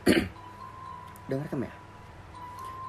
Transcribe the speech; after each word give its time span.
Dengarkan 1.28 1.68
ya. 1.68 1.74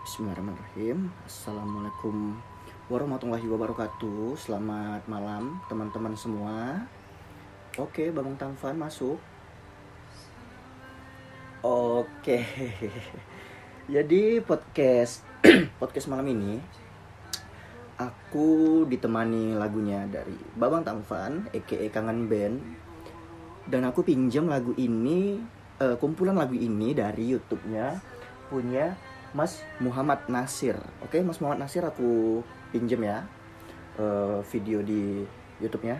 Bismillahirrahmanirrahim. 0.07 1.11
Assalamualaikum 1.27 2.39
warahmatullahi 2.87 3.43
wabarakatuh. 3.51 4.39
Selamat 4.39 5.03
malam 5.11 5.59
teman-teman 5.67 6.15
semua. 6.15 6.87
Oke, 7.75 8.15
Babang 8.15 8.39
Tamfan 8.39 8.79
masuk. 8.79 9.19
Oke. 11.67 12.47
Jadi 13.93 14.39
podcast 14.39 15.27
podcast 15.83 16.07
malam 16.07 16.31
ini 16.31 16.63
aku 17.99 18.87
ditemani 18.87 19.59
lagunya 19.59 20.07
dari 20.07 20.39
Babang 20.55 20.87
Tamfan, 20.87 21.51
aka 21.51 21.91
Kangen 21.91 22.31
Band. 22.31 22.57
Dan 23.67 23.83
aku 23.83 24.01
pinjam 24.01 24.47
lagu 24.47 24.71
ini, 24.79 25.37
eh, 25.81 25.95
kumpulan 25.97 26.37
lagu 26.37 26.53
ini 26.53 26.93
dari 26.93 27.33
YouTube-nya 27.33 27.97
punya 28.53 28.93
Mas 29.33 29.65
Muhammad 29.81 30.29
Nasir. 30.29 30.77
Oke, 31.01 31.23
Mas 31.25 31.41
Muhammad 31.41 31.65
Nasir 31.65 31.81
aku 31.81 32.41
pinjam 32.69 33.01
ya 33.01 33.25
eh, 33.97 34.39
video 34.53 34.85
di 34.85 35.25
YouTube-nya. 35.57 35.97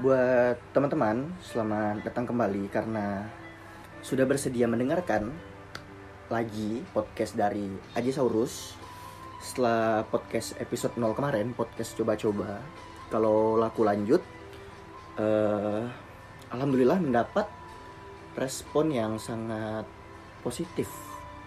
Buat 0.00 0.56
teman-teman, 0.72 1.28
selamat 1.44 2.06
datang 2.06 2.24
kembali 2.24 2.72
karena 2.72 3.28
sudah 4.00 4.24
bersedia 4.24 4.64
mendengarkan 4.64 5.28
lagi 6.32 6.80
podcast 6.96 7.36
dari 7.36 7.68
Aji 7.98 8.14
Saurus 8.14 8.78
setelah 9.44 10.08
podcast 10.08 10.56
episode 10.56 10.96
0 10.96 11.12
kemarin 11.12 11.52
podcast 11.52 11.92
coba-coba 11.96 12.64
kalau 13.12 13.60
laku 13.60 13.84
lanjut 13.84 14.24
eh, 15.20 15.84
alhamdulillah 16.48 16.96
mendapat 16.96 17.59
respon 18.40 18.88
yang 18.90 19.20
sangat 19.20 19.84
positif 20.40 20.88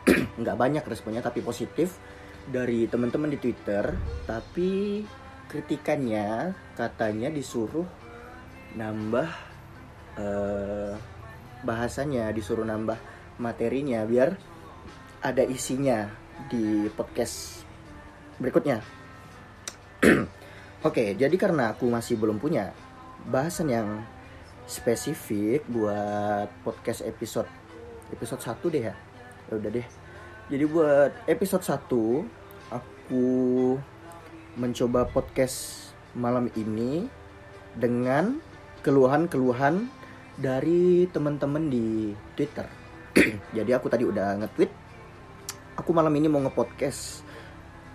nggak 0.41 0.57
banyak 0.57 0.85
responnya 0.85 1.25
tapi 1.25 1.41
positif 1.41 1.97
dari 2.45 2.85
teman-teman 2.85 3.33
di 3.33 3.41
Twitter 3.41 3.97
tapi 4.29 5.01
kritikannya 5.49 6.53
katanya 6.77 7.33
disuruh 7.33 7.87
nambah 8.77 9.29
eh, 10.21 10.93
bahasanya 11.65 12.29
disuruh 12.29 12.67
nambah 12.67 12.99
materinya 13.41 14.05
biar 14.05 14.37
ada 15.23 15.41
isinya 15.47 16.11
di 16.51 16.91
podcast 16.91 17.63
berikutnya. 18.37 18.83
Oke, 20.87 21.15
jadi 21.15 21.35
karena 21.39 21.71
aku 21.71 21.87
masih 21.87 22.19
belum 22.19 22.43
punya 22.43 22.75
bahasan 23.31 23.71
yang 23.71 23.87
spesifik 24.69 25.63
buat 25.67 26.47
podcast 26.63 27.03
episode 27.03 27.49
episode 28.13 28.41
1 28.41 28.73
deh 28.73 28.83
ya. 28.91 28.95
Ya 29.49 29.53
udah 29.59 29.71
deh. 29.71 29.87
Jadi 30.51 30.63
buat 30.67 31.11
episode 31.27 31.63
1 31.63 32.73
aku 32.73 33.25
mencoba 34.59 35.09
podcast 35.09 35.89
malam 36.13 36.47
ini 36.53 37.09
dengan 37.73 38.37
keluhan-keluhan 38.85 39.89
dari 40.37 41.09
teman-teman 41.09 41.69
di 41.69 42.13
Twitter. 42.37 42.65
Jadi 43.57 43.71
aku 43.73 43.89
tadi 43.89 44.05
udah 44.05 44.39
nge-tweet 44.41 44.83
aku 45.77 45.89
malam 45.91 46.13
ini 46.13 46.29
mau 46.29 46.41
nge-podcast 46.45 47.25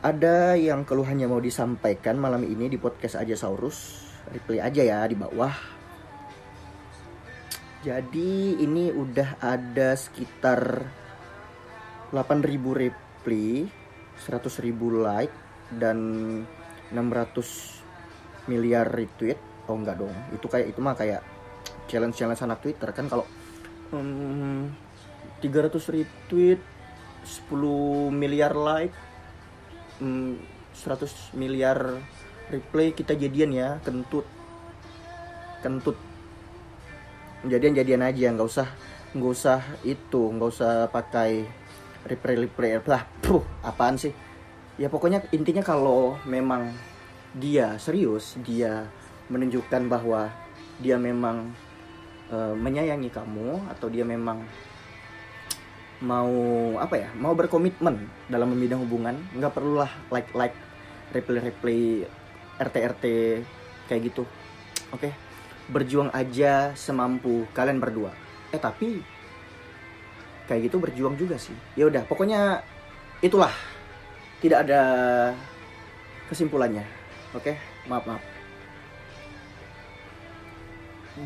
ada 0.03 0.55
yang 0.59 0.83
keluhannya 0.83 1.27
mau 1.31 1.43
disampaikan 1.43 2.19
malam 2.19 2.43
ini 2.47 2.71
di 2.71 2.79
podcast 2.79 3.19
aja 3.19 3.35
Saurus 3.39 4.11
replay 4.31 4.59
aja 4.63 4.83
ya 4.83 4.99
di 5.07 5.15
bawah 5.15 5.78
jadi 7.79 8.59
ini 8.59 8.91
udah 8.91 9.39
ada 9.39 9.95
sekitar 9.95 10.83
8000 12.11 12.59
reply 12.75 13.71
100.000 14.19 14.75
like 14.99 15.35
dan 15.79 15.99
600 16.91 18.51
miliar 18.51 18.89
retweet. 18.91 19.39
Oh 19.71 19.79
enggak 19.79 20.03
dong. 20.03 20.17
Itu 20.35 20.51
kayak 20.51 20.75
itu 20.75 20.81
mah 20.83 20.99
kayak 20.99 21.23
challenge 21.87 22.19
challenge 22.19 22.43
anak 22.43 22.59
Twitter 22.65 22.91
kan 22.91 23.07
kalau 23.07 23.25
hmm, 23.95 24.75
300 25.39 25.95
retweet 25.95 26.61
10 27.23 28.11
miliar 28.11 28.59
like 28.59 28.97
mm, 30.03 30.35
100 30.75 31.39
miliar 31.39 31.95
replay 32.51 32.91
kita 32.91 33.15
jadian 33.15 33.55
ya 33.55 33.79
kentut. 33.87 34.27
Kentut 35.63 36.08
jadian 37.47 37.75
jadian 37.77 38.03
aja 38.03 38.35
nggak 38.35 38.49
usah 38.49 38.69
nggak 39.15 39.33
usah 39.33 39.61
itu 39.87 40.23
nggak 40.35 40.51
usah 40.51 40.73
pakai 40.91 41.47
replay 42.09 42.37
replay 42.49 42.81
lah 42.83 43.07
puh 43.23 43.45
apaan 43.63 43.95
sih 43.95 44.11
ya 44.79 44.91
pokoknya 44.91 45.23
intinya 45.31 45.63
kalau 45.63 46.19
memang 46.27 46.75
dia 47.35 47.79
serius 47.79 48.39
dia 48.43 48.87
menunjukkan 49.29 49.87
bahwa 49.87 50.33
dia 50.81 50.97
memang 50.97 51.53
uh, 52.31 52.55
menyayangi 52.55 53.11
kamu 53.11 53.59
atau 53.71 53.87
dia 53.91 54.03
memang 54.07 54.43
mau 55.99 56.31
apa 56.79 56.95
ya 56.95 57.11
mau 57.19 57.35
berkomitmen 57.35 58.07
dalam 58.31 58.55
membidang 58.55 58.87
hubungan 58.87 59.19
nggak 59.35 59.51
perlulah 59.51 59.91
like 60.15 60.31
like 60.35 60.55
replay 61.11 61.43
replay 61.43 61.83
rt 62.59 62.77
rt 62.95 63.05
kayak 63.91 64.03
gitu 64.07 64.23
oke 64.95 65.03
okay? 65.03 65.13
Berjuang 65.69 66.09
aja 66.17 66.73
semampu 66.73 67.45
kalian 67.53 67.81
berdua. 67.81 68.13
Eh 68.53 68.61
tapi 68.61 69.05
kayak 70.49 70.73
gitu 70.73 70.81
berjuang 70.81 71.15
juga 71.15 71.37
sih. 71.37 71.55
Ya 71.77 71.87
udah 71.87 72.05
pokoknya 72.09 72.65
itulah. 73.21 73.53
Tidak 74.39 74.55
ada 74.55 74.83
kesimpulannya. 76.31 76.87
Oke? 77.35 77.53
Okay? 77.53 77.57
maaf 77.91 78.05
maaf. 78.05 78.23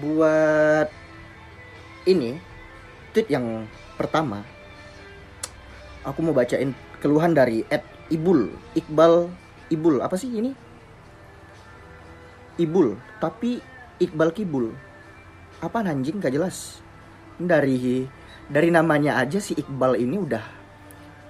Buat 0.00 0.88
ini 2.08 2.40
tweet 3.12 3.28
yang 3.28 3.68
pertama 4.00 4.40
aku 6.02 6.18
mau 6.24 6.34
bacain 6.34 6.72
keluhan 6.98 7.36
dari 7.36 7.62
Ed 7.68 7.84
Ibul 8.08 8.50
Iqbal 8.74 9.28
Ibul 9.68 10.00
apa 10.00 10.16
sih 10.16 10.32
ini? 10.32 10.56
Ibul 12.56 12.96
tapi 13.20 13.60
Iqbal 14.02 14.34
Kibul. 14.34 14.74
Apa 15.62 15.86
anjing? 15.86 16.18
Gak 16.18 16.34
jelas. 16.34 16.82
Dari 17.38 18.06
dari 18.50 18.68
namanya 18.68 19.22
aja 19.22 19.38
si 19.38 19.54
Iqbal 19.54 19.96
ini 19.96 20.18
udah 20.18 20.44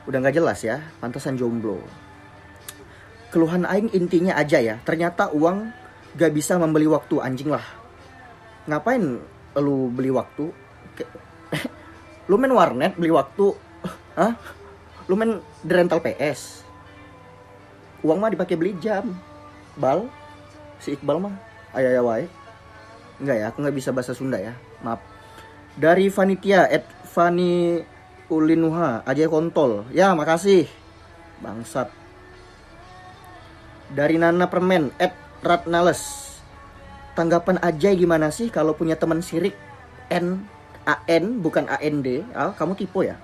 udah 0.09 0.19
nggak 0.19 0.37
jelas 0.37 0.65
ya. 0.65 0.81
Pantasan 0.99 1.37
jomblo. 1.37 1.79
Keluhan 3.31 3.69
aing 3.69 3.93
intinya 3.93 4.37
aja 4.41 4.59
ya. 4.59 4.81
Ternyata 4.83 5.31
uang 5.33 5.71
gak 6.17 6.33
bisa 6.33 6.57
membeli 6.57 6.89
waktu 6.89 7.21
anjing 7.21 7.53
lah. 7.53 7.65
Ngapain 8.69 9.21
lu 9.61 9.93
beli 9.93 10.11
waktu? 10.13 10.49
Lu 12.31 12.39
main 12.39 12.55
warnet 12.55 12.95
beli 12.97 13.11
waktu? 13.11 13.53
Hah? 14.15 14.37
lu 15.11 15.19
main 15.19 15.43
di 15.67 15.73
rental 15.75 15.99
PS 15.99 16.63
uang 18.03 18.19
mah 18.19 18.31
dipakai 18.31 18.59
beli 18.59 18.75
jam. 18.83 19.15
Bal 19.79 20.11
si 20.83 20.95
Iqbal 20.95 21.23
mah. 21.23 21.35
Ayah 21.73 21.97
ya 21.97 22.03
wae 22.05 22.29
enggak 23.21 23.37
ya 23.37 23.45
aku 23.51 23.59
nggak 23.65 23.77
bisa 23.77 23.91
bahasa 23.91 24.13
Sunda 24.17 24.39
ya. 24.39 24.55
Maaf. 24.81 25.01
Dari 25.77 26.13
Vanitia 26.13 26.69
at 26.69 26.85
Fani 27.09 27.81
Ulinuha 28.33 29.05
aja 29.05 29.29
kontol. 29.29 29.85
Ya 29.93 30.17
makasih. 30.17 30.65
Bangsat. 31.45 31.93
Dari 33.93 34.17
Nana 34.17 34.49
Permen 34.49 34.89
at 34.97 35.13
Ratnales. 35.45 36.33
Tanggapan 37.13 37.61
aja 37.61 37.93
gimana 37.93 38.33
sih 38.33 38.49
kalau 38.49 38.73
punya 38.73 38.97
teman 38.97 39.21
sirik? 39.21 39.53
N 40.09 40.49
A 40.89 41.05
N 41.09 41.45
bukan 41.45 41.69
A 41.69 41.77
N 41.85 42.01
D. 42.01 42.25
Ah, 42.33 42.57
kamu 42.57 42.73
tipe 42.73 43.05
ya? 43.05 43.21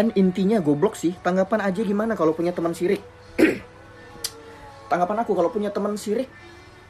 N 0.00 0.08
intinya 0.16 0.56
goblok 0.64 0.96
sih. 0.96 1.12
Tanggapan 1.20 1.60
aja 1.68 1.84
gimana 1.84 2.16
kalau 2.16 2.32
punya 2.32 2.56
teman 2.56 2.72
sirik? 2.72 3.04
Tanggapan 4.90 5.20
aku 5.20 5.36
kalau 5.36 5.52
punya 5.52 5.68
teman 5.68 6.00
sirik? 6.00 6.32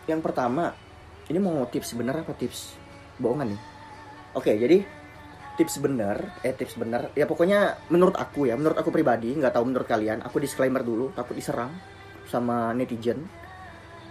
Yang 0.07 0.21
pertama 0.23 0.79
ini 1.31 1.39
mau 1.39 1.63
tips 1.71 1.95
bener 1.95 2.27
apa 2.27 2.35
tips 2.35 2.75
bohongan 3.23 3.55
nih? 3.55 3.61
Oke 4.35 4.53
jadi 4.59 4.83
tips 5.55 5.79
bener 5.79 6.35
eh 6.43 6.57
tips 6.57 6.75
bener 6.75 7.15
ya 7.15 7.29
pokoknya 7.29 7.87
menurut 7.93 8.17
aku 8.19 8.51
ya 8.51 8.59
menurut 8.59 8.81
aku 8.81 8.91
pribadi 8.91 9.37
nggak 9.37 9.55
tahu 9.55 9.71
menurut 9.71 9.85
kalian 9.85 10.25
aku 10.25 10.41
disclaimer 10.41 10.81
dulu 10.81 11.15
takut 11.15 11.39
diserang 11.39 11.71
sama 12.27 12.75
netizen. 12.75 13.27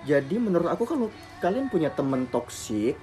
Jadi 0.08 0.40
menurut 0.40 0.72
aku 0.72 0.88
kalau 0.88 1.12
kalian 1.44 1.68
punya 1.68 1.92
temen 1.92 2.24
toksik 2.32 2.96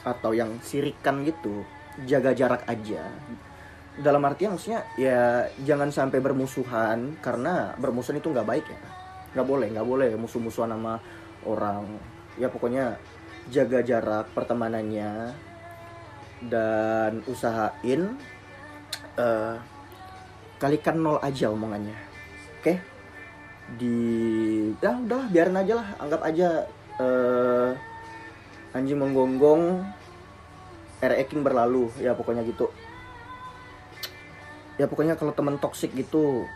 atau 0.00 0.32
yang 0.32 0.56
sirikan 0.64 1.20
gitu 1.28 1.60
jaga 2.08 2.32
jarak 2.32 2.64
aja. 2.64 3.04
Dalam 4.00 4.24
artian 4.24 4.56
maksudnya 4.56 4.88
ya 4.96 5.44
jangan 5.60 5.92
sampai 5.92 6.24
bermusuhan 6.24 7.20
karena 7.20 7.76
bermusuhan 7.76 8.24
itu 8.24 8.32
nggak 8.32 8.48
baik 8.48 8.64
ya. 8.64 8.80
Nggak 9.36 9.46
boleh 9.46 9.68
nggak 9.68 9.88
boleh 9.88 10.10
musuh-musuhan 10.16 10.72
sama 10.72 10.96
orang. 11.44 11.84
Ya 12.40 12.48
pokoknya 12.48 12.96
jaga 13.50 13.82
jarak 13.82 14.30
pertemanannya 14.32 15.34
dan 16.46 17.20
usahain 17.28 18.16
eh, 19.18 19.54
kalikan 20.56 20.96
nol 21.02 21.18
aja 21.20 21.52
omongannya. 21.52 21.98
Oke? 22.62 22.78
Di 23.76 23.96
ya 24.80 24.96
udah 24.96 25.28
biarin 25.28 25.60
aja 25.60 25.82
lah 25.82 25.88
anggap 26.00 26.20
aja 26.24 26.48
eh, 27.02 27.70
anjing 28.72 28.96
menggonggong 28.96 29.84
air 31.04 31.14
eking 31.26 31.42
berlalu. 31.44 31.90
Ya 32.00 32.16
pokoknya 32.16 32.46
gitu. 32.46 32.70
Ya 34.80 34.88
pokoknya 34.88 35.18
kalau 35.18 35.36
temen 35.36 35.60
toksik 35.60 35.92
gitu 35.92 36.46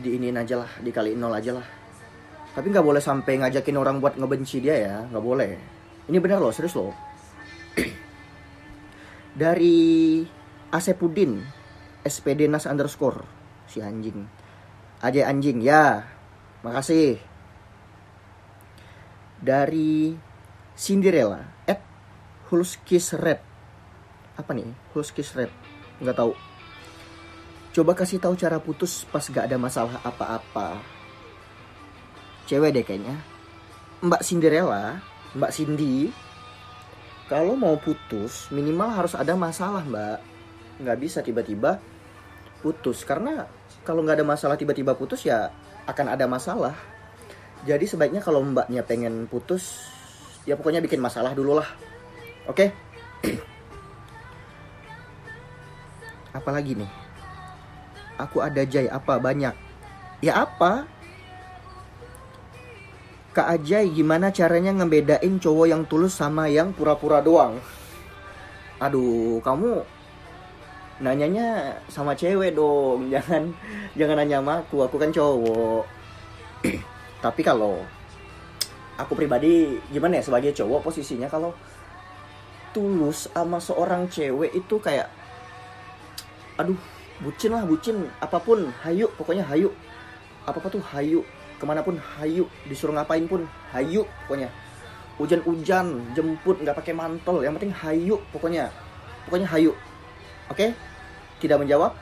diinin 0.00 0.38
aja 0.38 0.64
lah 0.64 0.70
dikaliin 0.80 1.20
nol 1.20 1.34
aja 1.34 1.60
lah. 1.60 1.66
Tapi 2.54 2.70
nggak 2.70 2.86
boleh 2.86 3.02
sampai 3.02 3.42
ngajakin 3.42 3.76
orang 3.76 3.98
buat 3.98 4.14
ngebenci 4.14 4.62
dia 4.62 4.78
ya 4.78 4.96
nggak 5.10 5.26
boleh 5.26 5.74
ini 6.08 6.18
benar 6.20 6.40
loh 6.40 6.52
serius 6.52 6.76
loh. 6.76 6.92
Dari 9.40 10.20
Asepudin 10.70 11.40
SPD 12.04 12.46
Nas 12.50 12.68
underscore. 12.68 13.24
Si 13.64 13.80
anjing. 13.80 14.24
Aja 15.00 15.28
anjing 15.28 15.64
ya. 15.64 16.04
Makasih. 16.60 17.16
Dari 19.40 20.16
Cinderella 20.74 21.44
at 21.68 21.80
Hulskis 22.50 23.14
Red 23.16 23.40
apa 24.34 24.50
nih? 24.50 24.66
Hulskis 24.92 25.30
Red 25.38 25.52
nggak 26.02 26.16
tahu. 26.18 26.32
Coba 27.74 27.92
kasih 27.98 28.22
tahu 28.22 28.38
cara 28.38 28.62
putus 28.62 29.02
pas 29.10 29.22
gak 29.26 29.50
ada 29.50 29.58
masalah 29.58 29.98
apa-apa. 30.06 30.78
Cewek 32.46 32.70
deh 32.70 32.84
kayaknya. 32.86 33.18
Mbak 33.98 34.22
Cinderella 34.22 35.02
Mbak 35.34 35.50
Cindy 35.50 36.14
kalau 37.24 37.56
mau 37.56 37.74
putus 37.80 38.52
minimal 38.52 38.90
harus 38.92 39.16
ada 39.16 39.32
masalah 39.34 39.80
mbak. 39.82 40.20
Nggak 40.78 40.98
bisa 41.00 41.18
tiba-tiba 41.24 41.80
putus. 42.60 43.02
Karena 43.02 43.48
kalau 43.82 44.04
nggak 44.04 44.20
ada 44.20 44.26
masalah 44.26 44.56
tiba-tiba 44.60 44.92
putus 44.92 45.24
ya 45.24 45.48
akan 45.88 46.12
ada 46.12 46.28
masalah. 46.28 46.76
Jadi 47.64 47.88
sebaiknya 47.88 48.20
kalau 48.20 48.44
mbaknya 48.44 48.84
pengen 48.84 49.24
putus 49.24 49.88
ya 50.44 50.52
pokoknya 50.54 50.84
bikin 50.84 51.00
masalah 51.00 51.32
dulu 51.32 51.56
lah. 51.56 51.68
Oke? 52.44 52.68
Apalagi 56.36 56.76
nih? 56.76 56.90
Aku 58.20 58.44
ada 58.44 58.62
jay 58.68 58.84
apa 58.86 59.16
banyak? 59.16 59.56
Ya 60.20 60.44
apa 60.44 60.84
Kak 63.34 63.50
Ajay 63.50 63.90
gimana 63.90 64.30
caranya 64.30 64.70
ngebedain 64.70 65.42
cowok 65.42 65.66
yang 65.66 65.82
tulus 65.90 66.14
sama 66.14 66.46
yang 66.46 66.70
pura-pura 66.70 67.18
doang? 67.18 67.58
Aduh, 68.78 69.42
kamu 69.42 69.82
nanyanya 71.02 71.74
sama 71.90 72.14
cewek 72.14 72.54
dong, 72.54 73.06
jangan 73.14 73.50
jangan 73.98 74.22
nanya 74.22 74.38
sama 74.38 74.62
aku, 74.62 74.86
aku 74.86 75.02
kan 75.02 75.10
cowok. 75.10 75.82
Tapi 77.26 77.42
kalau 77.42 77.82
aku 79.02 79.18
pribadi 79.18 79.82
gimana 79.90 80.22
ya 80.22 80.30
sebagai 80.30 80.54
cowok 80.54 80.86
posisinya 80.86 81.26
kalau 81.26 81.50
tulus 82.70 83.26
sama 83.34 83.58
seorang 83.58 84.06
cewek 84.14 84.54
itu 84.54 84.78
kayak 84.78 85.10
aduh 86.54 86.78
bucin 87.18 87.50
lah 87.50 87.66
bucin 87.66 88.06
apa 88.22 88.38
pun. 88.38 88.70
Hayu 88.86 89.10
pokoknya 89.18 89.42
hayu. 89.42 89.74
Apa 90.46 90.62
apa 90.62 90.70
tuh 90.70 90.86
hayu 90.94 91.26
ke 91.64 91.66
mana 91.66 91.80
pun 91.80 91.96
hayu. 91.96 92.44
Disuruh 92.68 92.92
ngapain 92.92 93.24
pun 93.24 93.48
hayu 93.72 94.04
pokoknya. 94.28 94.52
Hujan-hujan 95.16 96.12
jemput 96.12 96.60
nggak 96.60 96.76
pakai 96.76 96.92
mantel. 96.92 97.40
Yang 97.40 97.56
penting 97.56 97.72
hayu 97.72 98.20
pokoknya. 98.28 98.68
Pokoknya 99.24 99.48
hayu. 99.48 99.72
Oke? 100.52 100.76
Tidak 101.40 101.56
menjawab? 101.56 101.96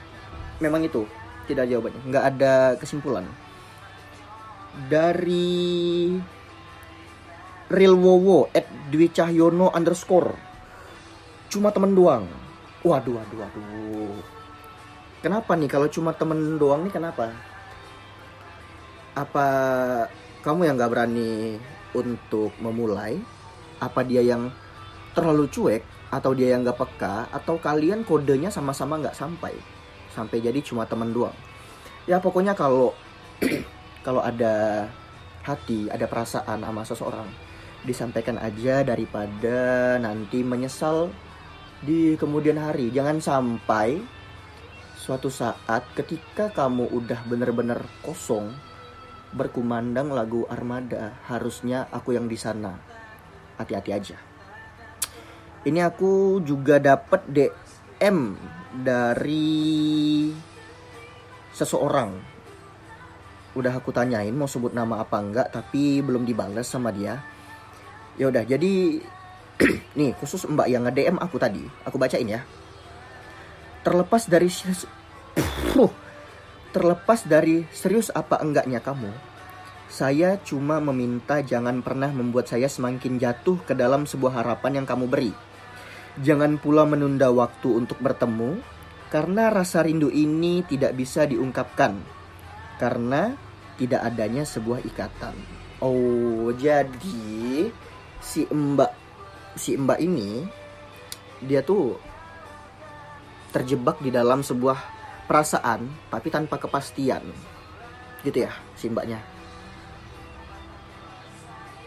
Memang 0.59 0.83
itu. 0.83 1.07
Tidak 1.47 1.63
jawabannya. 1.63 2.03
Nggak 2.11 2.25
ada 2.35 2.55
kesimpulan. 2.75 3.23
Dari 4.91 6.11
Real 7.71 7.95
Wowo 7.95 8.51
at 8.51 8.67
Dwi 8.91 9.07
Cahyono 9.15 9.71
underscore. 9.71 10.35
Cuma 11.47 11.71
temen 11.71 11.95
doang. 11.95 12.27
Waduh 12.83 13.15
waduh 13.15 13.39
waduh. 13.47 14.19
Kenapa 15.23 15.55
nih? 15.55 15.71
Kalau 15.71 15.87
cuma 15.87 16.11
temen 16.11 16.59
doang 16.59 16.83
nih 16.83 16.91
kenapa 16.91 17.31
apa 19.13 19.47
kamu 20.41 20.69
yang 20.69 20.81
gak 20.81 20.93
berani 20.93 21.61
untuk 21.93 22.53
memulai? 22.59 23.21
Apa 23.79 24.03
dia 24.03 24.25
yang 24.25 24.49
terlalu 25.13 25.49
cuek? 25.53 25.83
Atau 26.13 26.37
dia 26.37 26.53
yang 26.53 26.65
gak 26.65 26.81
peka? 26.81 27.29
Atau 27.33 27.61
kalian 27.61 28.05
kodenya 28.05 28.49
sama-sama 28.49 29.01
nggak 29.01 29.17
sampai? 29.17 29.53
Sampai 30.13 30.41
jadi 30.45 30.61
cuma 30.65 30.89
teman 30.89 31.13
doang? 31.13 31.37
Ya 32.09 32.19
pokoknya 32.19 32.57
kalau 32.57 32.93
kalau 34.07 34.21
ada 34.25 34.87
hati 35.43 35.91
ada 35.91 36.07
perasaan 36.07 36.63
sama 36.63 36.83
seseorang 36.87 37.29
disampaikan 37.83 38.39
aja 38.39 38.87
daripada 38.87 39.99
nanti 39.99 40.47
menyesal 40.47 41.11
di 41.83 42.15
kemudian 42.15 42.59
hari. 42.59 42.95
Jangan 42.95 43.19
sampai 43.19 43.99
suatu 44.95 45.27
saat 45.27 45.83
ketika 45.99 46.55
kamu 46.55 46.87
udah 46.95 47.27
bener-bener 47.27 47.83
kosong 48.07 48.55
berkumandang 49.33 50.13
lagu 50.13 50.45
Armada 50.47 51.17
harusnya 51.27 51.89
aku 51.89 52.13
yang 52.13 52.29
di 52.29 52.37
sana. 52.37 52.77
Hati-hati 53.57 53.91
aja. 53.93 54.17
Ini 55.63 55.81
aku 55.89 56.43
juga 56.45 56.77
dapat 56.83 57.25
DM 57.33 58.17
dari 58.77 60.29
seseorang. 61.53 62.11
Udah 63.53 63.73
aku 63.77 63.93
tanyain 63.93 64.33
mau 64.33 64.49
sebut 64.49 64.73
nama 64.73 65.05
apa 65.05 65.21
enggak 65.21 65.49
tapi 65.53 66.01
belum 66.01 66.25
dibalas 66.25 66.69
sama 66.69 66.91
dia. 66.93 67.21
Ya 68.17 68.29
udah 68.29 68.45
jadi 68.45 69.01
nih 69.99 70.13
khusus 70.19 70.45
mbak 70.49 70.69
yang 70.69 70.85
nge 70.85 70.93
DM 70.97 71.17
aku 71.21 71.37
tadi 71.41 71.63
aku 71.85 71.97
bacain 71.97 72.27
ya. 72.27 72.41
Terlepas 73.87 74.29
dari 74.29 74.49
Terlepas 76.73 77.29
dari 77.29 77.69
serius 77.69 78.09
apa 78.09 78.41
enggaknya 78.41 78.81
kamu, 78.81 79.13
saya 79.93 80.41
cuma 80.41 80.81
meminta 80.81 81.45
jangan 81.45 81.85
pernah 81.85 82.09
membuat 82.09 82.49
saya 82.49 82.65
semakin 82.65 83.21
jatuh 83.21 83.61
ke 83.69 83.77
dalam 83.77 84.09
sebuah 84.09 84.41
harapan 84.41 84.81
yang 84.81 84.87
kamu 84.89 85.05
beri. 85.05 85.33
Jangan 86.25 86.57
pula 86.57 86.89
menunda 86.89 87.29
waktu 87.29 87.77
untuk 87.77 88.01
bertemu, 88.01 88.65
karena 89.13 89.53
rasa 89.53 89.85
rindu 89.85 90.09
ini 90.09 90.65
tidak 90.65 90.97
bisa 90.97 91.29
diungkapkan, 91.29 92.01
karena 92.81 93.37
tidak 93.77 94.01
adanya 94.09 94.49
sebuah 94.49 94.81
ikatan. 94.81 95.37
Oh, 95.85 96.57
jadi 96.57 97.69
si 98.17 98.49
mbak 98.49 98.93
si 99.61 99.77
mbak 99.77 100.01
ini 100.01 100.49
dia 101.45 101.61
tuh 101.61 102.01
terjebak 103.53 104.01
di 104.01 104.09
dalam 104.09 104.41
sebuah 104.41 105.02
perasaan 105.33 105.89
tapi 106.13 106.29
tanpa 106.29 106.61
kepastian. 106.61 107.25
Gitu 108.21 108.45
ya 108.45 108.53
si 108.77 108.93
mbaknya. 108.93 109.17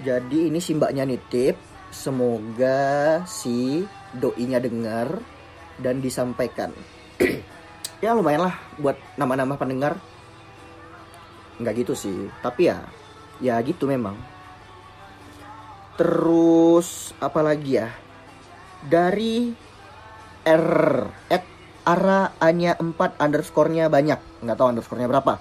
Jadi 0.01 0.49
ini 0.49 0.57
si 0.57 0.73
mbaknya 0.73 1.05
nitip 1.05 1.53
semoga 1.93 3.21
si 3.29 3.85
doinya 4.17 4.57
dengar 4.57 5.21
dan 5.77 6.01
disampaikan. 6.01 6.73
Ya 8.03 8.11
lumayan 8.11 8.51
lah 8.51 8.59
buat 8.75 8.99
nama-nama 9.15 9.55
pendengar. 9.55 9.95
Nggak 11.57 11.87
gitu 11.87 11.93
sih 11.95 12.27
tapi 12.43 12.67
ya 12.67 12.83
ya 13.39 13.55
gitu 13.63 13.87
memang. 13.87 14.19
Terus 15.95 17.15
apalagi 17.23 17.79
ya? 17.79 17.87
Dari 18.83 19.55
R 20.43 21.07
at 21.31 21.54
Ara 21.85 22.33
hanya 22.41 22.73
4 22.81 23.21
underscore-nya 23.21 23.93
banyak. 23.93 24.17
Nggak 24.41 24.57
tahu 24.57 24.67
underscore-nya 24.73 25.05
berapa. 25.05 25.37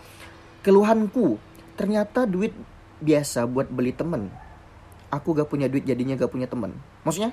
Keluhanku, 0.61 1.41
ternyata 1.77 2.29
duit 2.29 2.53
biasa 3.01 3.49
buat 3.49 3.73
beli 3.73 3.97
temen. 3.97 4.29
Aku 5.13 5.31
gak 5.31 5.47
punya 5.47 5.71
duit 5.71 5.87
jadinya 5.87 6.19
gak 6.19 6.33
punya 6.33 6.51
temen. 6.51 6.75
Maksudnya? 7.07 7.31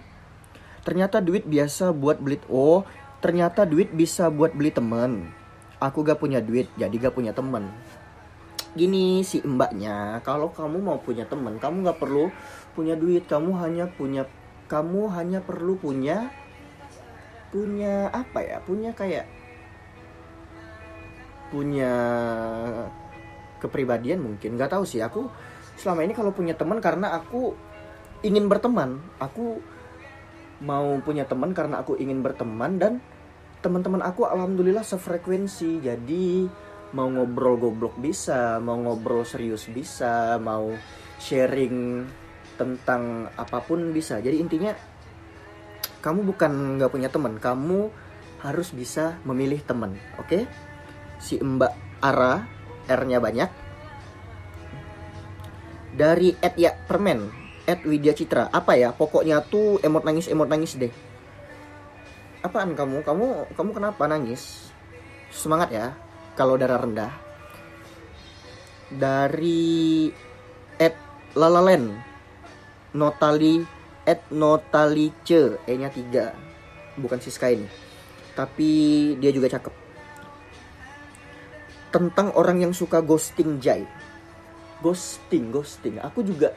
Ternyata 0.85 1.17
duit 1.17 1.49
biasa 1.49 1.95
buat 1.95 2.21
beli... 2.21 2.37
Oh, 2.45 2.85
ternyata 3.25 3.65
duit 3.65 3.89
bisa 3.89 4.29
buat 4.29 4.53
beli 4.53 4.69
temen. 4.69 5.33
Aku 5.81 6.05
gak 6.05 6.21
punya 6.21 6.43
duit 6.43 6.69
jadi 6.77 6.93
gak 6.93 7.17
punya 7.17 7.33
temen. 7.33 7.73
Gini 8.77 9.25
si 9.25 9.41
mbaknya, 9.41 10.21
kalau 10.23 10.53
kamu 10.53 10.79
mau 10.79 11.01
punya 11.01 11.25
temen, 11.25 11.57
kamu 11.57 11.89
gak 11.89 11.99
perlu 11.99 12.29
punya 12.77 12.93
duit. 12.93 13.25
Kamu 13.25 13.57
hanya 13.57 13.89
punya... 13.89 14.29
Kamu 14.69 15.11
hanya 15.11 15.43
perlu 15.43 15.75
punya 15.75 16.31
punya 17.51 18.07
apa 18.15 18.39
ya 18.41 18.57
punya 18.63 18.95
kayak 18.95 19.27
punya 21.51 21.93
kepribadian 23.59 24.23
mungkin 24.23 24.55
nggak 24.55 24.71
tahu 24.71 24.87
sih. 24.87 25.03
Aku 25.03 25.27
selama 25.75 26.07
ini 26.07 26.15
kalau 26.15 26.31
punya 26.31 26.55
teman 26.55 26.79
karena 26.79 27.13
aku 27.13 27.53
ingin 28.23 28.47
berteman. 28.47 29.03
Aku 29.19 29.59
mau 30.63 30.97
punya 31.03 31.27
teman 31.27 31.51
karena 31.51 31.83
aku 31.83 31.99
ingin 31.99 32.23
berteman 32.23 32.79
dan 32.79 32.93
teman-teman 33.61 34.01
aku 34.01 34.25
alhamdulillah 34.25 34.81
sefrekuensi. 34.81 35.83
Jadi 35.83 36.47
mau 36.95 37.07
ngobrol 37.07 37.55
goblok 37.55 37.95
bisa 37.99 38.59
mau 38.59 38.75
ngobrol 38.75 39.23
serius 39.23 39.71
bisa 39.71 40.35
mau 40.43 40.75
sharing 41.19 42.03
tentang 42.55 43.27
apa 43.35 43.59
pun 43.61 43.91
bisa. 43.91 44.17
Jadi 44.23 44.39
intinya 44.39 44.71
kamu 46.01 46.25
bukan 46.25 46.81
nggak 46.81 46.91
punya 46.91 47.07
teman 47.13 47.37
kamu 47.37 47.93
harus 48.41 48.73
bisa 48.73 49.21
memilih 49.21 49.61
teman 49.61 49.93
oke? 50.17 50.49
Si 51.21 51.37
mbak 51.37 51.71
Ara 52.01 52.49
R-nya 52.89 53.21
banyak. 53.21 53.49
Dari 55.93 56.33
Ed 56.41 56.57
ya 56.57 56.73
permen 56.73 57.29
Ed 57.69 57.85
Widya 57.85 58.17
Citra 58.17 58.49
apa 58.49 58.73
ya? 58.73 58.89
Pokoknya 58.97 59.45
tuh 59.45 59.77
emot 59.85 60.01
nangis 60.01 60.25
emot 60.25 60.49
nangis 60.49 60.73
deh. 60.81 60.89
Apaan 62.41 62.73
kamu? 62.73 63.05
Kamu 63.05 63.53
kamu 63.53 63.69
kenapa 63.77 64.09
nangis? 64.09 64.73
Semangat 65.29 65.69
ya 65.69 65.93
kalau 66.33 66.57
darah 66.57 66.81
rendah. 66.81 67.13
Dari 68.89 70.09
Ed 70.81 70.97
Lalalen 71.37 71.93
Notali 72.91 73.80
Ed 74.07 74.33
Notalice 74.33 75.61
E 75.69 75.73
nya 75.77 75.93
3 75.93 76.99
bukan 76.99 77.19
Siska 77.21 77.53
ini 77.53 77.91
tapi 78.31 78.69
dia 79.19 79.31
juga 79.31 79.51
cakep. 79.51 79.73
Tentang 81.91 82.31
orang 82.39 82.63
yang 82.63 82.71
suka 82.71 83.03
ghosting 83.03 83.59
Jai. 83.59 83.83
Ghosting 84.79 85.51
ghosting. 85.51 85.99
Aku 85.99 86.23
juga 86.23 86.55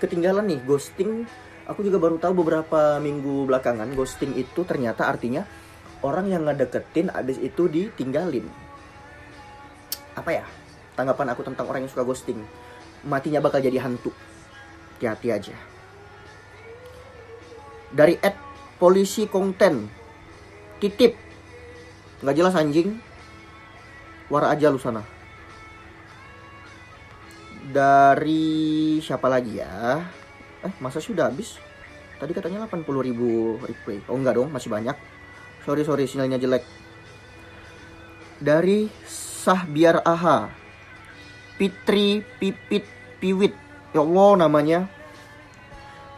ketinggalan 0.00 0.48
nih 0.48 0.60
ghosting. 0.64 1.28
Aku 1.68 1.84
juga 1.84 2.00
baru 2.00 2.16
tahu 2.16 2.46
beberapa 2.46 2.96
minggu 3.02 3.44
belakangan 3.50 3.90
ghosting 3.92 4.38
itu 4.38 4.62
ternyata 4.64 5.10
artinya 5.10 5.44
orang 6.00 6.30
yang 6.30 6.46
ngedeketin 6.48 7.12
abis 7.12 7.36
itu 7.42 7.68
ditinggalin. 7.68 8.48
Apa 10.16 10.30
ya? 10.32 10.44
Tanggapan 10.96 11.36
aku 11.36 11.44
tentang 11.44 11.68
orang 11.68 11.84
yang 11.84 11.92
suka 11.92 12.06
ghosting. 12.06 12.40
Matinya 13.04 13.44
bakal 13.44 13.60
jadi 13.60 13.76
hantu. 13.84 14.08
Hati-hati 14.96 15.28
aja 15.28 15.75
dari 17.92 18.18
ad 18.18 18.34
polisi 18.80 19.28
konten. 19.28 19.86
Titip. 20.82 21.16
Nggak 22.20 22.36
jelas 22.36 22.56
anjing. 22.58 22.96
War 24.28 24.50
aja 24.50 24.72
lu 24.72 24.80
sana. 24.80 25.04
Dari 27.66 28.98
siapa 29.02 29.26
lagi 29.26 29.58
ya? 29.58 30.02
Eh 30.62 30.72
masa 30.82 30.98
sudah 30.98 31.30
habis? 31.30 31.58
Tadi 32.16 32.32
katanya 32.32 32.64
80 32.64 32.86
ribu 33.06 33.60
replay. 33.60 34.00
Oh 34.08 34.16
enggak 34.16 34.40
dong 34.40 34.50
masih 34.50 34.72
banyak. 34.72 34.96
Sorry 35.62 35.82
sorry 35.84 36.08
sinyalnya 36.08 36.40
jelek. 36.40 36.64
Dari 38.40 38.88
sah 39.06 39.66
biar 39.68 40.00
aha. 40.04 40.50
Pitri 41.56 42.20
Pipit 42.40 42.84
Piwit. 43.20 43.54
Ya 43.96 44.04
Allah 44.04 44.46
namanya 44.46 44.92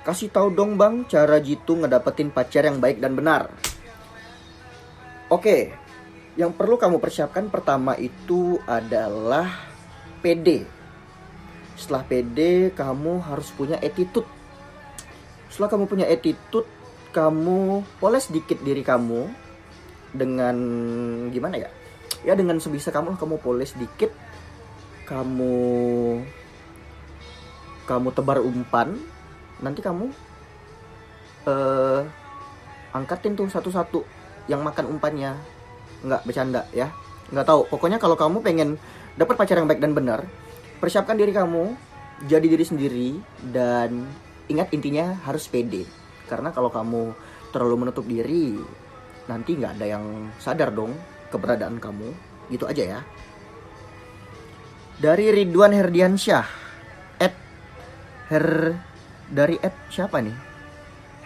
kasih 0.09 0.33
tahu 0.33 0.49
dong 0.57 0.81
bang 0.81 1.05
cara 1.05 1.37
jitu 1.37 1.77
ngedapetin 1.77 2.33
pacar 2.33 2.65
yang 2.65 2.81
baik 2.81 2.97
dan 2.97 3.13
benar. 3.13 3.53
Oke 5.29 5.77
yang 6.41 6.57
perlu 6.57 6.81
kamu 6.81 6.97
persiapkan 6.97 7.53
pertama 7.53 7.93
itu 8.01 8.57
adalah 8.65 9.53
PD 10.25 10.65
setelah 11.77 12.09
PD 12.09 12.73
kamu 12.73 13.21
harus 13.21 13.53
punya 13.53 13.77
attitude. 13.85 14.25
Setelah 15.53 15.77
kamu 15.77 15.85
punya 15.85 16.09
attitude 16.09 16.65
kamu 17.13 17.85
poles 18.01 18.33
sedikit 18.33 18.65
diri 18.65 18.81
kamu 18.81 19.29
dengan 20.17 20.57
gimana 21.29 21.69
ya? 21.69 21.69
Ya 22.25 22.33
dengan 22.33 22.57
sebisa 22.65 22.89
kamu 22.89 23.21
kamu 23.21 23.45
poles 23.45 23.77
sedikit 23.77 24.09
kamu 25.05 25.53
kamu 27.85 28.09
tebar 28.17 28.41
umpan 28.41 29.18
nanti 29.59 29.81
kamu 29.83 30.11
uh, 31.47 32.03
angkatin 32.95 33.35
tuh 33.35 33.49
satu-satu 33.51 34.03
yang 34.49 34.65
makan 34.65 34.89
umpannya. 34.89 35.37
Nggak 36.05 36.23
bercanda 36.25 36.63
ya. 36.73 36.91
Nggak 37.35 37.47
tahu. 37.47 37.61
Pokoknya 37.69 37.99
kalau 38.01 38.17
kamu 38.17 38.41
pengen 38.41 38.79
dapat 39.19 39.35
pacar 39.35 39.59
yang 39.59 39.67
baik 39.67 39.83
dan 39.83 39.93
benar 39.93 40.25
persiapkan 40.79 41.19
diri 41.19 41.35
kamu 41.35 41.75
jadi 42.31 42.47
diri 42.47 42.65
sendiri 42.65 43.11
dan 43.51 44.07
ingat 44.47 44.71
intinya 44.75 45.19
harus 45.27 45.47
pede. 45.51 45.87
Karena 46.27 46.51
kalau 46.55 46.71
kamu 46.71 47.15
terlalu 47.51 47.87
menutup 47.87 48.07
diri 48.07 48.59
nanti 49.29 49.59
nggak 49.59 49.77
ada 49.79 49.87
yang 49.99 50.05
sadar 50.41 50.71
dong 50.73 50.95
keberadaan 51.31 51.79
kamu. 51.79 52.11
Gitu 52.49 52.65
aja 52.65 52.99
ya. 52.99 53.01
Dari 54.99 55.31
Ridwan 55.31 55.71
Herdiansyah 55.71 56.47
at 57.23 57.35
her 58.35 58.75
dari 59.29 59.61
at 59.61 59.77
siapa 59.93 60.21
nih 60.21 60.37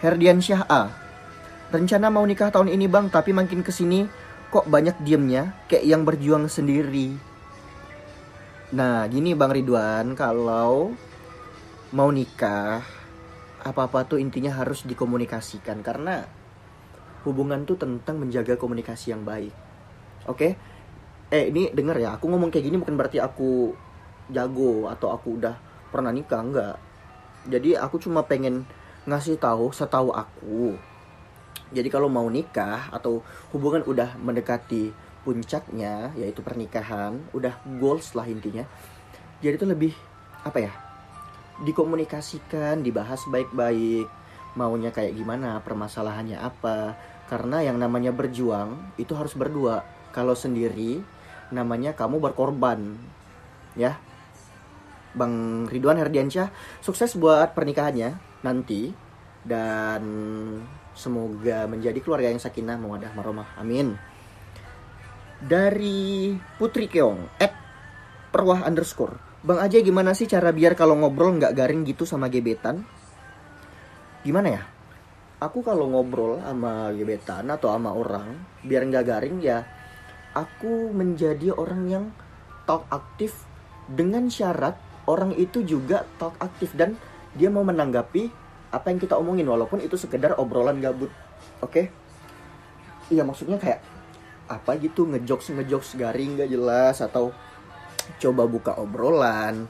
Herdiansyah 0.03 0.63
A 0.67 0.83
rencana 1.73 2.11
mau 2.13 2.23
nikah 2.27 2.53
tahun 2.53 2.69
ini 2.69 2.85
bang 2.91 3.09
tapi 3.09 3.31
makin 3.33 3.63
ke 3.63 3.71
sini 3.73 4.05
kok 4.53 4.69
banyak 4.69 4.99
diemnya 5.01 5.55
kayak 5.65 5.85
yang 5.87 6.05
berjuang 6.05 6.45
sendiri 6.45 7.33
Nah, 8.73 9.05
gini 9.05 9.37
Bang 9.37 9.53
Ridwan, 9.53 10.17
kalau 10.17 10.97
mau 11.93 12.09
nikah, 12.09 12.81
apa-apa 13.61 14.01
tuh 14.09 14.17
intinya 14.17 14.49
harus 14.49 14.81
dikomunikasikan 14.81 15.85
karena 15.85 16.25
hubungan 17.21 17.69
tuh 17.69 17.77
tentang 17.77 18.17
menjaga 18.17 18.57
komunikasi 18.57 19.13
yang 19.13 19.21
baik. 19.21 19.53
Oke? 20.25 20.57
Eh, 21.29 21.53
ini 21.53 21.69
denger 21.69 22.01
ya, 22.01 22.09
aku 22.17 22.25
ngomong 22.33 22.49
kayak 22.49 22.65
gini 22.65 22.81
bukan 22.81 22.97
berarti 22.97 23.21
aku 23.21 23.77
jago 24.33 24.89
atau 24.89 25.13
aku 25.13 25.37
udah 25.37 25.53
pernah 25.93 26.09
nikah, 26.09 26.41
enggak. 26.41 26.75
Jadi 27.47 27.75
aku 27.75 27.99
cuma 27.99 28.23
pengen 28.23 28.63
ngasih 29.03 29.35
tahu 29.35 29.75
setahu 29.75 30.15
aku. 30.15 30.79
Jadi 31.73 31.89
kalau 31.89 32.07
mau 32.07 32.29
nikah 32.29 32.87
atau 32.93 33.25
hubungan 33.51 33.83
udah 33.83 34.15
mendekati 34.21 34.93
puncaknya 35.23 36.11
yaitu 36.19 36.43
pernikahan 36.43 37.19
udah 37.33 37.55
goals 37.79 38.13
lah 38.15 38.27
intinya. 38.29 38.63
Jadi 39.43 39.55
itu 39.59 39.67
lebih 39.67 39.93
apa 40.43 40.59
ya 40.59 40.71
dikomunikasikan 41.65 42.79
dibahas 42.79 43.25
baik-baik. 43.27 44.07
Maunya 44.53 44.93
kayak 44.93 45.17
gimana 45.17 45.59
permasalahannya 45.65 46.37
apa. 46.37 46.95
Karena 47.27 47.65
yang 47.65 47.81
namanya 47.81 48.13
berjuang 48.13 48.93
itu 49.01 49.17
harus 49.17 49.33
berdua. 49.33 49.81
Kalau 50.13 50.37
sendiri 50.37 51.01
namanya 51.49 51.97
kamu 51.97 52.21
berkorban 52.21 52.97
ya 53.73 53.97
Bang 55.13 55.65
Ridwan 55.69 56.01
Herdiansyah 56.01 56.49
sukses 56.81 57.15
buat 57.17 57.53
pernikahannya 57.53 58.41
nanti. 58.45 58.93
Dan 59.43 60.03
semoga 60.95 61.67
menjadi 61.67 61.99
keluarga 61.99 62.31
yang 62.31 62.39
sakinah 62.39 62.79
mawadah 62.79 63.11
maromah. 63.11 63.49
Amin. 63.59 63.99
Dari 65.43 66.31
Putri 66.55 66.87
Keong 66.87 67.39
at 67.43 67.51
perwah 68.31 68.63
underscore. 68.63 69.19
Bang 69.43 69.59
aja 69.59 69.83
gimana 69.83 70.15
sih 70.15 70.23
cara 70.31 70.55
biar 70.55 70.79
kalau 70.79 70.95
ngobrol 70.95 71.35
nggak 71.35 71.51
garing 71.51 71.83
gitu 71.83 72.07
sama 72.07 72.31
gebetan? 72.31 72.87
Gimana 74.23 74.47
ya? 74.47 74.63
Aku 75.43 75.59
kalau 75.59 75.91
ngobrol 75.91 76.39
sama 76.39 76.95
gebetan 76.95 77.51
atau 77.51 77.75
sama 77.75 77.91
orang 77.91 78.39
biar 78.63 78.87
nggak 78.87 79.03
garing 79.03 79.43
ya 79.43 79.67
aku 80.33 80.89
menjadi 80.91 81.53
orang 81.53 81.83
yang 81.87 82.05
talk 82.65 82.89
aktif 82.89 83.45
dengan 83.85 84.27
syarat 84.27 84.75
orang 85.09 85.35
itu 85.35 85.63
juga 85.63 86.07
talk 86.19 86.37
aktif 86.39 86.71
dan 86.75 86.95
dia 87.35 87.49
mau 87.49 87.65
menanggapi 87.65 88.29
apa 88.73 88.89
yang 88.89 88.99
kita 89.01 89.17
omongin 89.17 89.45
walaupun 89.45 89.81
itu 89.81 89.97
sekedar 89.99 90.37
obrolan 90.39 90.81
gabut. 90.81 91.11
Oke? 91.61 91.71
Okay? 91.71 91.85
iya 93.11 93.21
maksudnya 93.27 93.59
kayak 93.59 93.83
apa 94.47 94.79
gitu 94.79 95.05
ngejokes 95.05 95.53
ngejokes 95.53 95.99
garing 95.99 96.39
gak 96.39 96.49
jelas 96.49 97.03
atau 97.03 97.35
coba 98.19 98.43
buka 98.47 98.71
obrolan. 98.79 99.67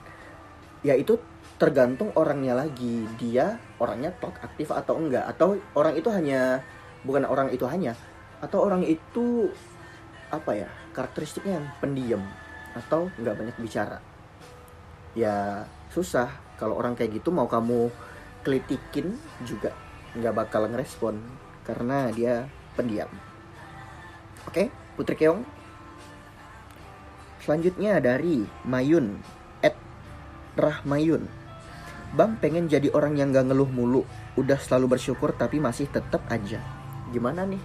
Ya 0.84 0.96
itu 0.96 1.20
tergantung 1.58 2.12
orangnya 2.16 2.56
lagi. 2.56 3.08
Dia 3.20 3.58
orangnya 3.80 4.12
talk 4.20 4.38
aktif 4.44 4.72
atau 4.72 5.00
enggak? 5.00 5.26
Atau 5.28 5.60
orang 5.76 5.96
itu 5.98 6.10
hanya 6.12 6.64
bukan 7.04 7.28
orang 7.28 7.52
itu 7.52 7.68
hanya 7.68 7.96
atau 8.44 8.60
orang 8.64 8.84
itu 8.84 9.52
apa 10.32 10.52
ya 10.52 10.68
karakteristiknya 10.92 11.62
yang 11.62 11.68
pendiam 11.80 12.24
atau 12.76 13.08
nggak 13.16 13.36
banyak 13.38 13.56
bicara 13.62 14.04
ya 15.14 15.66
susah 15.94 16.30
kalau 16.58 16.78
orang 16.78 16.98
kayak 16.98 17.22
gitu 17.22 17.30
mau 17.30 17.46
kamu 17.46 17.90
kelitikin 18.42 19.18
juga 19.46 19.74
nggak 20.18 20.34
bakal 20.34 20.68
ngerespon 20.70 21.22
karena 21.64 22.12
dia 22.12 22.46
pendiam 22.74 23.10
Oke, 24.44 24.68
Putri 25.00 25.16
Keong. 25.16 25.40
Selanjutnya 27.40 28.04
dari 28.04 28.44
Mayun 28.68 29.24
at 29.64 29.72
Rahmayun. 30.60 31.32
Bang 32.12 32.36
pengen 32.44 32.68
jadi 32.68 32.92
orang 32.92 33.16
yang 33.16 33.32
gak 33.32 33.48
ngeluh 33.48 33.72
mulu, 33.72 34.04
udah 34.36 34.60
selalu 34.60 35.00
bersyukur 35.00 35.32
tapi 35.32 35.64
masih 35.64 35.88
tetap 35.88 36.28
aja. 36.28 36.60
Gimana 37.16 37.48
nih? 37.48 37.64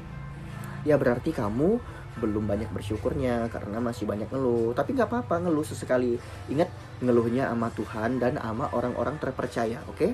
ya 0.87 0.95
berarti 0.97 1.35
kamu 1.35 1.83
belum 2.19 2.51
banyak 2.51 2.69
bersyukurnya 2.75 3.47
karena 3.49 3.79
masih 3.79 4.05
banyak 4.05 4.29
ngeluh. 4.29 4.75
Tapi 4.75 4.99
nggak 4.99 5.09
apa-apa 5.09 5.47
ngeluh 5.47 5.65
sesekali. 5.65 6.19
Ingat 6.51 6.69
ngeluhnya 7.01 7.49
sama 7.49 7.71
Tuhan 7.73 8.11
dan 8.19 8.37
sama 8.37 8.69
orang-orang 8.75 9.17
terpercaya 9.23 9.81
oke? 9.87 9.97
Okay? 9.97 10.13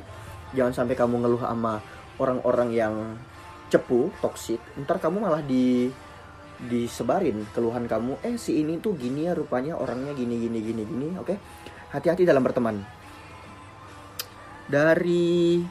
jangan 0.54 0.70
sampai 0.70 0.94
kamu 0.94 1.26
ngeluh 1.26 1.42
sama 1.42 1.82
orang-orang 2.22 2.70
yang 2.70 2.94
cepu 3.68 4.14
toksik. 4.22 4.62
Ntar 4.78 5.02
kamu 5.02 5.18
malah 5.18 5.42
di 5.42 5.90
disebarin 6.70 7.42
keluhan 7.50 7.90
kamu. 7.90 8.22
Eh 8.22 8.38
si 8.38 8.62
ini 8.62 8.78
tuh 8.78 8.94
gini 8.94 9.26
ya 9.26 9.34
rupanya 9.34 9.74
orangnya 9.74 10.14
gini 10.14 10.38
gini 10.38 10.58
gini 10.62 10.82
gini 10.86 11.06
oke? 11.18 11.26
Okay? 11.26 11.38
hati-hati 11.94 12.26
dalam 12.26 12.42
berteman. 12.42 12.82
Dari 14.66 15.62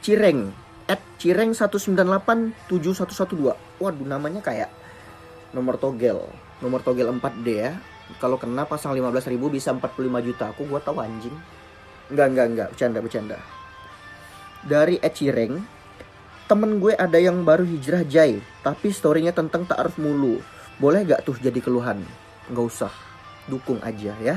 Cireng 0.00 0.48
at 0.88 1.04
Cireng 1.20 1.52
1987112 1.52 3.52
waduh 3.82 4.06
namanya 4.06 4.38
kayak 4.40 4.70
nomor 5.56 5.80
togel. 5.80 6.20
Nomor 6.60 6.84
togel 6.84 7.08
4D 7.08 7.48
ya. 7.48 7.72
Kalau 8.20 8.36
kena 8.36 8.68
pasang 8.68 8.92
15.000 8.92 9.32
bisa 9.48 9.72
45 9.72 10.20
juta. 10.20 10.52
Aku 10.52 10.68
gua 10.68 10.84
tahu 10.84 11.00
anjing. 11.00 11.32
Enggak 12.12 12.26
enggak 12.36 12.46
enggak 12.52 12.68
bercanda 12.76 12.98
bercanda. 13.00 13.38
Dari 14.68 15.00
Ed 15.00 15.16
Cireng 15.16 15.64
temen 16.46 16.78
gue 16.78 16.94
ada 16.94 17.18
yang 17.18 17.42
baru 17.42 17.66
hijrah 17.66 18.06
Jai 18.06 18.38
tapi 18.60 18.92
storynya 18.92 19.32
tentang 19.32 19.64
ta'aruf 19.64 19.96
mulu. 19.96 20.38
Boleh 20.76 21.08
gak 21.08 21.24
tuh 21.24 21.40
jadi 21.40 21.58
keluhan? 21.58 22.04
Nggak 22.52 22.66
usah. 22.68 22.92
Dukung 23.48 23.80
aja 23.80 24.12
ya. 24.20 24.36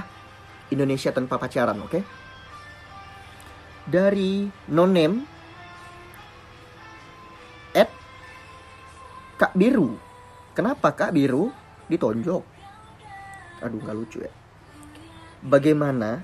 Indonesia 0.71 1.11
tanpa 1.11 1.35
pacaran 1.35 1.77
oke? 1.83 1.91
Okay? 1.91 2.03
dari 3.89 4.45
nonem 4.69 5.25
at 7.73 7.89
Kak 9.41 9.57
Biru 9.57 9.97
kenapa 10.59 10.91
Kak? 10.91 11.15
Biru? 11.15 11.47
Ditonjok. 11.87 12.43
Aduh 13.63 13.79
nggak 13.79 13.95
lucu 13.95 14.19
ya. 14.19 14.31
Bagaimana 15.39 16.19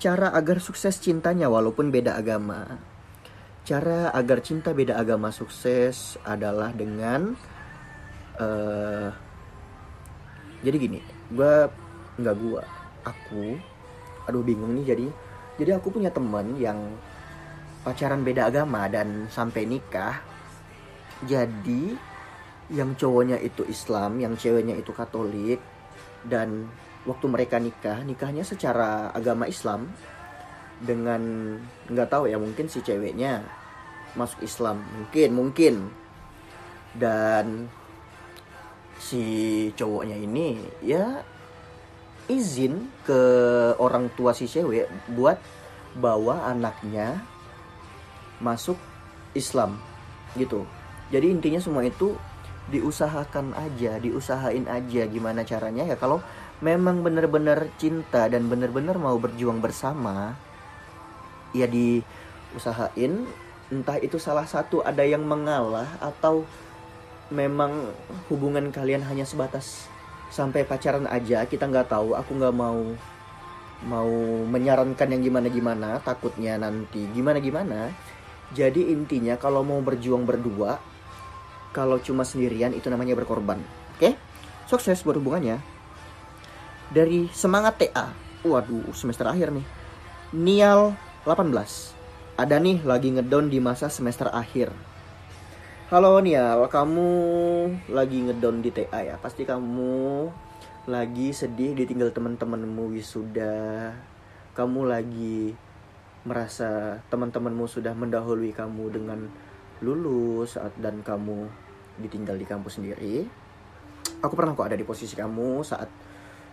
cara 0.00 0.32
agar 0.32 0.56
sukses 0.64 0.96
cintanya 0.96 1.52
walaupun 1.52 1.92
beda 1.92 2.16
agama? 2.16 2.64
Cara 3.68 4.08
agar 4.16 4.40
cinta 4.40 4.72
beda 4.72 4.96
agama 4.96 5.28
sukses 5.28 6.16
adalah 6.24 6.72
dengan 6.72 7.36
uh, 8.40 9.12
jadi 10.64 10.76
gini 10.80 11.00
gue 11.28 11.54
nggak 12.16 12.36
gue 12.40 12.62
aku 13.04 13.44
aduh 14.24 14.40
bingung 14.40 14.72
nih 14.80 14.96
jadi. 14.96 15.06
Jadi 15.58 15.70
aku 15.76 15.92
punya 15.92 16.08
temen 16.08 16.56
yang 16.56 16.78
pacaran 17.84 18.24
beda 18.24 18.48
agama 18.48 18.88
dan 18.88 19.28
sampai 19.28 19.68
nikah. 19.68 20.24
Jadi 21.26 22.07
yang 22.68 22.92
cowoknya 22.96 23.40
itu 23.40 23.64
Islam 23.64 24.20
yang 24.20 24.36
ceweknya 24.36 24.76
itu 24.76 24.92
Katolik 24.92 25.60
dan 26.28 26.68
waktu 27.08 27.26
mereka 27.30 27.56
nikah 27.56 28.04
nikahnya 28.04 28.44
secara 28.44 29.08
agama 29.16 29.48
Islam 29.48 29.88
dengan 30.78 31.20
nggak 31.90 32.08
tahu 32.12 32.30
ya 32.30 32.38
mungkin 32.38 32.70
si 32.70 32.84
ceweknya 32.84 33.42
masuk 34.14 34.42
Islam. 34.42 34.82
Mungkin 34.82 35.30
mungkin. 35.34 35.74
Dan 36.98 37.68
si 38.98 39.22
cowoknya 39.78 40.18
ini 40.18 40.58
ya 40.82 41.22
izin 42.26 42.90
ke 43.06 43.20
orang 43.78 44.10
tua 44.18 44.34
si 44.34 44.50
cewek 44.50 44.90
buat 45.14 45.38
bawa 45.94 46.50
anaknya 46.50 47.22
masuk 48.42 48.74
Islam 49.38 49.78
gitu. 50.34 50.66
Jadi 51.14 51.30
intinya 51.30 51.60
semua 51.62 51.86
itu 51.86 52.18
diusahakan 52.68 53.56
aja 53.56 53.96
diusahain 53.96 54.68
aja 54.68 55.02
gimana 55.08 55.42
caranya 55.44 55.88
ya. 55.88 55.96
Kalau 55.96 56.20
memang 56.60 57.00
benar-benar 57.00 57.72
cinta 57.80 58.28
dan 58.28 58.46
benar-benar 58.46 59.00
mau 59.00 59.16
berjuang 59.16 59.60
bersama 59.60 60.36
ya 61.56 61.64
diusahain. 61.66 63.24
Entah 63.68 64.00
itu 64.00 64.16
salah 64.16 64.48
satu 64.48 64.80
ada 64.80 65.04
yang 65.04 65.24
mengalah 65.28 65.88
atau 66.00 66.48
memang 67.28 67.92
hubungan 68.32 68.72
kalian 68.72 69.04
hanya 69.04 69.28
sebatas 69.28 69.88
sampai 70.32 70.64
pacaran 70.64 71.04
aja 71.08 71.44
kita 71.44 71.68
nggak 71.68 71.92
tahu. 71.92 72.16
Aku 72.16 72.36
nggak 72.36 72.56
mau 72.56 72.80
mau 73.86 74.10
menyarankan 74.48 75.06
yang 75.06 75.22
gimana 75.22 75.46
gimana 75.46 75.88
takutnya 76.02 76.58
nanti 76.58 77.06
gimana 77.14 77.38
gimana 77.38 77.94
jadi 78.50 78.90
intinya 78.90 79.38
kalau 79.38 79.62
mau 79.62 79.78
berjuang 79.78 80.26
berdua 80.26 80.82
kalau 81.72 82.00
cuma 82.00 82.24
sendirian 82.24 82.72
itu 82.72 82.88
namanya 82.88 83.14
berkorban. 83.18 83.60
Oke? 83.96 84.16
Sukses 84.68 85.00
buat 85.04 85.16
hubungannya. 85.16 85.60
Dari 86.88 87.28
semangat 87.32 87.80
TA 87.80 88.12
waduh 88.46 88.94
semester 88.94 89.26
akhir 89.26 89.50
nih. 89.50 89.66
Nial 90.32 90.94
18 91.24 91.98
ada 92.38 92.56
nih 92.62 92.78
lagi 92.86 93.10
ngedown 93.10 93.50
di 93.50 93.58
masa 93.58 93.90
semester 93.90 94.30
akhir. 94.30 94.70
Halo 95.88 96.20
Nial, 96.20 96.68
kamu 96.68 97.08
lagi 97.90 98.28
ngedown 98.28 98.60
di 98.60 98.70
TA 98.70 99.00
ya? 99.02 99.16
Pasti 99.18 99.42
kamu 99.42 100.28
lagi 100.86 101.32
sedih 101.32 101.74
ditinggal 101.74 102.14
teman-temanmu 102.14 102.92
wisuda. 102.94 103.90
Kamu 104.54 104.86
lagi 104.86 105.56
merasa 106.28 107.00
teman-temanmu 107.08 107.64
sudah 107.66 107.96
mendahului 107.96 108.52
kamu 108.52 108.84
dengan 108.92 109.32
lulus 109.82 110.58
saat 110.58 110.74
dan 110.78 111.02
kamu 111.02 111.46
ditinggal 111.98 112.38
di 112.38 112.46
kampus 112.46 112.78
sendiri. 112.78 113.26
Aku 114.22 114.34
pernah 114.34 114.54
kok 114.54 114.66
ada 114.66 114.78
di 114.78 114.86
posisi 114.86 115.14
kamu 115.14 115.62
saat 115.62 115.90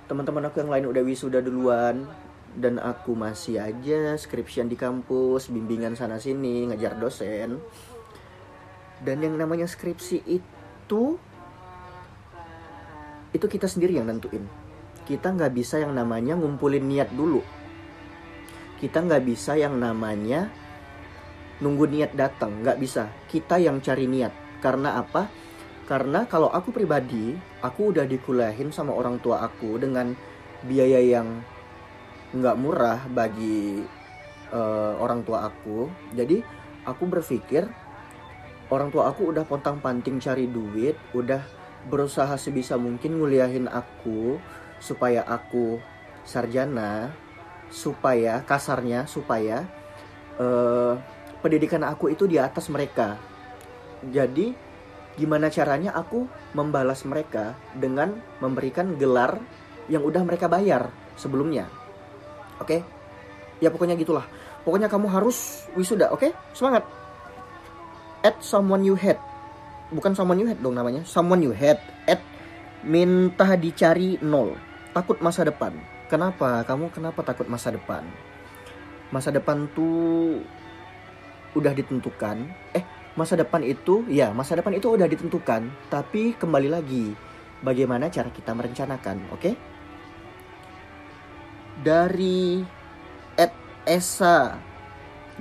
teman-teman 0.06 0.50
aku 0.50 0.62
yang 0.62 0.70
lain 0.70 0.86
udah 0.90 1.02
wisuda 1.02 1.42
duluan 1.42 2.06
dan 2.56 2.80
aku 2.80 3.18
masih 3.18 3.60
aja 3.60 4.16
skripsian 4.16 4.72
di 4.72 4.78
kampus, 4.80 5.52
bimbingan 5.52 5.98
sana 5.98 6.22
sini, 6.22 6.70
ngejar 6.72 6.96
dosen. 6.96 7.60
Dan 9.02 9.20
yang 9.20 9.36
namanya 9.36 9.68
skripsi 9.68 10.24
itu 10.24 11.04
itu 13.36 13.46
kita 13.52 13.68
sendiri 13.68 14.00
yang 14.00 14.08
nentuin. 14.08 14.48
Kita 15.04 15.36
nggak 15.36 15.52
bisa 15.52 15.84
yang 15.84 15.92
namanya 15.92 16.40
ngumpulin 16.40 16.88
niat 16.88 17.12
dulu. 17.12 17.44
Kita 18.80 19.04
nggak 19.04 19.24
bisa 19.28 19.60
yang 19.60 19.76
namanya 19.76 20.48
nunggu 21.66 21.90
niat 21.90 22.14
datang, 22.14 22.62
nggak 22.62 22.78
bisa. 22.78 23.10
Kita 23.26 23.58
yang 23.58 23.82
cari 23.82 24.06
niat. 24.06 24.62
Karena 24.62 25.02
apa? 25.02 25.26
Karena 25.90 26.30
kalau 26.30 26.54
aku 26.54 26.70
pribadi, 26.70 27.34
aku 27.66 27.90
udah 27.90 28.06
dikuliahin 28.06 28.70
sama 28.70 28.94
orang 28.94 29.18
tua 29.18 29.42
aku 29.42 29.82
dengan 29.82 30.14
biaya 30.66 31.02
yang 31.02 31.42
nggak 32.36 32.58
murah 32.58 33.00
bagi 33.10 33.86
uh, 34.52 34.94
orang 35.00 35.24
tua 35.24 35.48
aku 35.48 35.88
jadi 36.12 36.44
aku 36.84 37.08
berpikir 37.08 37.64
orang 38.68 38.92
tua 38.92 39.08
aku 39.14 39.32
udah 39.32 39.48
pontang 39.48 39.80
panting 39.80 40.20
cari 40.20 40.50
duit 40.50 41.00
udah 41.16 41.40
berusaha 41.88 42.34
sebisa 42.36 42.76
mungkin 42.76 43.22
nguliahin 43.22 43.70
aku 43.70 44.42
supaya 44.82 45.24
aku 45.24 45.80
sarjana 46.26 47.14
supaya 47.70 48.42
kasarnya 48.44 49.06
supaya 49.06 49.64
uh, 50.42 50.98
pendidikan 51.46 51.86
aku 51.86 52.10
itu 52.10 52.26
di 52.26 52.42
atas 52.42 52.74
mereka. 52.74 53.22
Jadi 54.02 54.50
gimana 55.14 55.54
caranya 55.54 55.94
aku 55.94 56.26
membalas 56.58 57.06
mereka 57.06 57.54
dengan 57.78 58.18
memberikan 58.42 58.98
gelar 58.98 59.38
yang 59.86 60.02
udah 60.02 60.26
mereka 60.26 60.50
bayar 60.50 60.90
sebelumnya? 61.14 61.70
Oke? 62.58 62.82
Okay? 62.82 62.82
ya 63.62 63.70
pokoknya 63.70 63.94
gitulah. 63.94 64.26
Pokoknya 64.66 64.90
kamu 64.90 65.06
harus 65.14 65.70
wisuda 65.78 66.10
oke? 66.10 66.26
Okay? 66.26 66.32
semangat. 66.58 66.82
At 68.26 68.42
someone 68.42 68.82
you 68.82 68.98
hate. 68.98 69.22
Bukan 69.94 70.18
someone 70.18 70.42
you 70.42 70.50
hate 70.50 70.60
dong 70.60 70.74
namanya. 70.74 71.06
Someone 71.06 71.46
you 71.46 71.54
hate. 71.54 71.80
At 72.10 72.18
minta 72.82 73.54
dicari 73.54 74.18
nol. 74.26 74.58
Takut 74.98 75.22
masa 75.22 75.46
depan. 75.46 75.78
Kenapa? 76.10 76.66
Kamu 76.66 76.90
kenapa 76.90 77.22
takut 77.22 77.46
masa 77.46 77.70
depan? 77.70 78.02
Masa 79.14 79.30
depan 79.30 79.70
tuh 79.78 80.42
udah 81.56 81.72
ditentukan 81.72 82.38
eh 82.76 82.84
masa 83.16 83.40
depan 83.40 83.64
itu 83.64 84.04
ya 84.12 84.36
masa 84.36 84.60
depan 84.60 84.76
itu 84.76 84.92
udah 84.92 85.08
ditentukan. 85.08 85.72
Tapi 85.88 86.36
kembali 86.36 86.70
lagi 86.70 87.16
bagaimana 87.64 88.12
cara 88.12 88.28
kita 88.30 88.52
merencanakan 88.52 89.18
oke? 89.32 89.42
Okay? 89.42 89.56
dari 91.82 92.64
Ed 93.36 93.52
Esa 93.84 94.56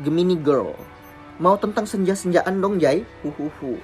Gemini 0.03 0.35
Girl. 0.35 0.75
Mau 1.39 1.55
tentang 1.59 1.87
senja-senjaan 1.87 2.59
dong 2.59 2.79
Jai? 2.83 3.07
Huhuhu. 3.23 3.79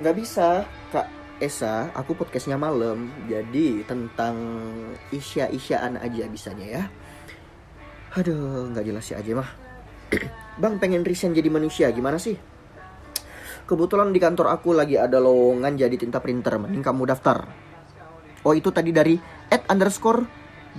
Nggak 0.00 0.16
bisa 0.16 0.64
kak 0.92 1.08
Esa. 1.40 1.88
Aku 1.96 2.12
podcastnya 2.12 2.60
malam 2.60 3.08
jadi 3.28 3.84
tentang 3.84 4.36
isya-isyaan 5.12 6.00
aja 6.00 6.28
bisanya 6.28 6.66
ya. 6.68 6.82
Aduh 8.12 8.68
nggak 8.72 8.84
jelas 8.84 9.08
ya 9.08 9.24
aja 9.24 9.32
mah 9.40 9.50
bang 10.62 10.78
pengen 10.78 11.02
resign 11.02 11.34
jadi 11.34 11.50
manusia 11.50 11.90
gimana 11.90 12.22
sih? 12.22 12.38
Kebetulan 13.66 14.14
di 14.14 14.22
kantor 14.22 14.54
aku 14.54 14.70
lagi 14.78 14.94
ada 14.94 15.18
lowongan 15.18 15.74
jadi 15.74 15.98
tinta 15.98 16.22
printer 16.22 16.54
mending 16.54 16.86
kamu 16.86 17.10
daftar. 17.10 17.50
Oh 18.46 18.54
itu 18.54 18.70
tadi 18.70 18.94
dari 18.94 19.18
at 19.50 19.66
underscore 19.66 20.22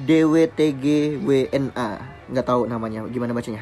dwtgwna 0.08 1.90
nggak 2.32 2.48
tahu 2.48 2.64
namanya 2.64 3.04
gimana 3.12 3.36
bacanya? 3.36 3.60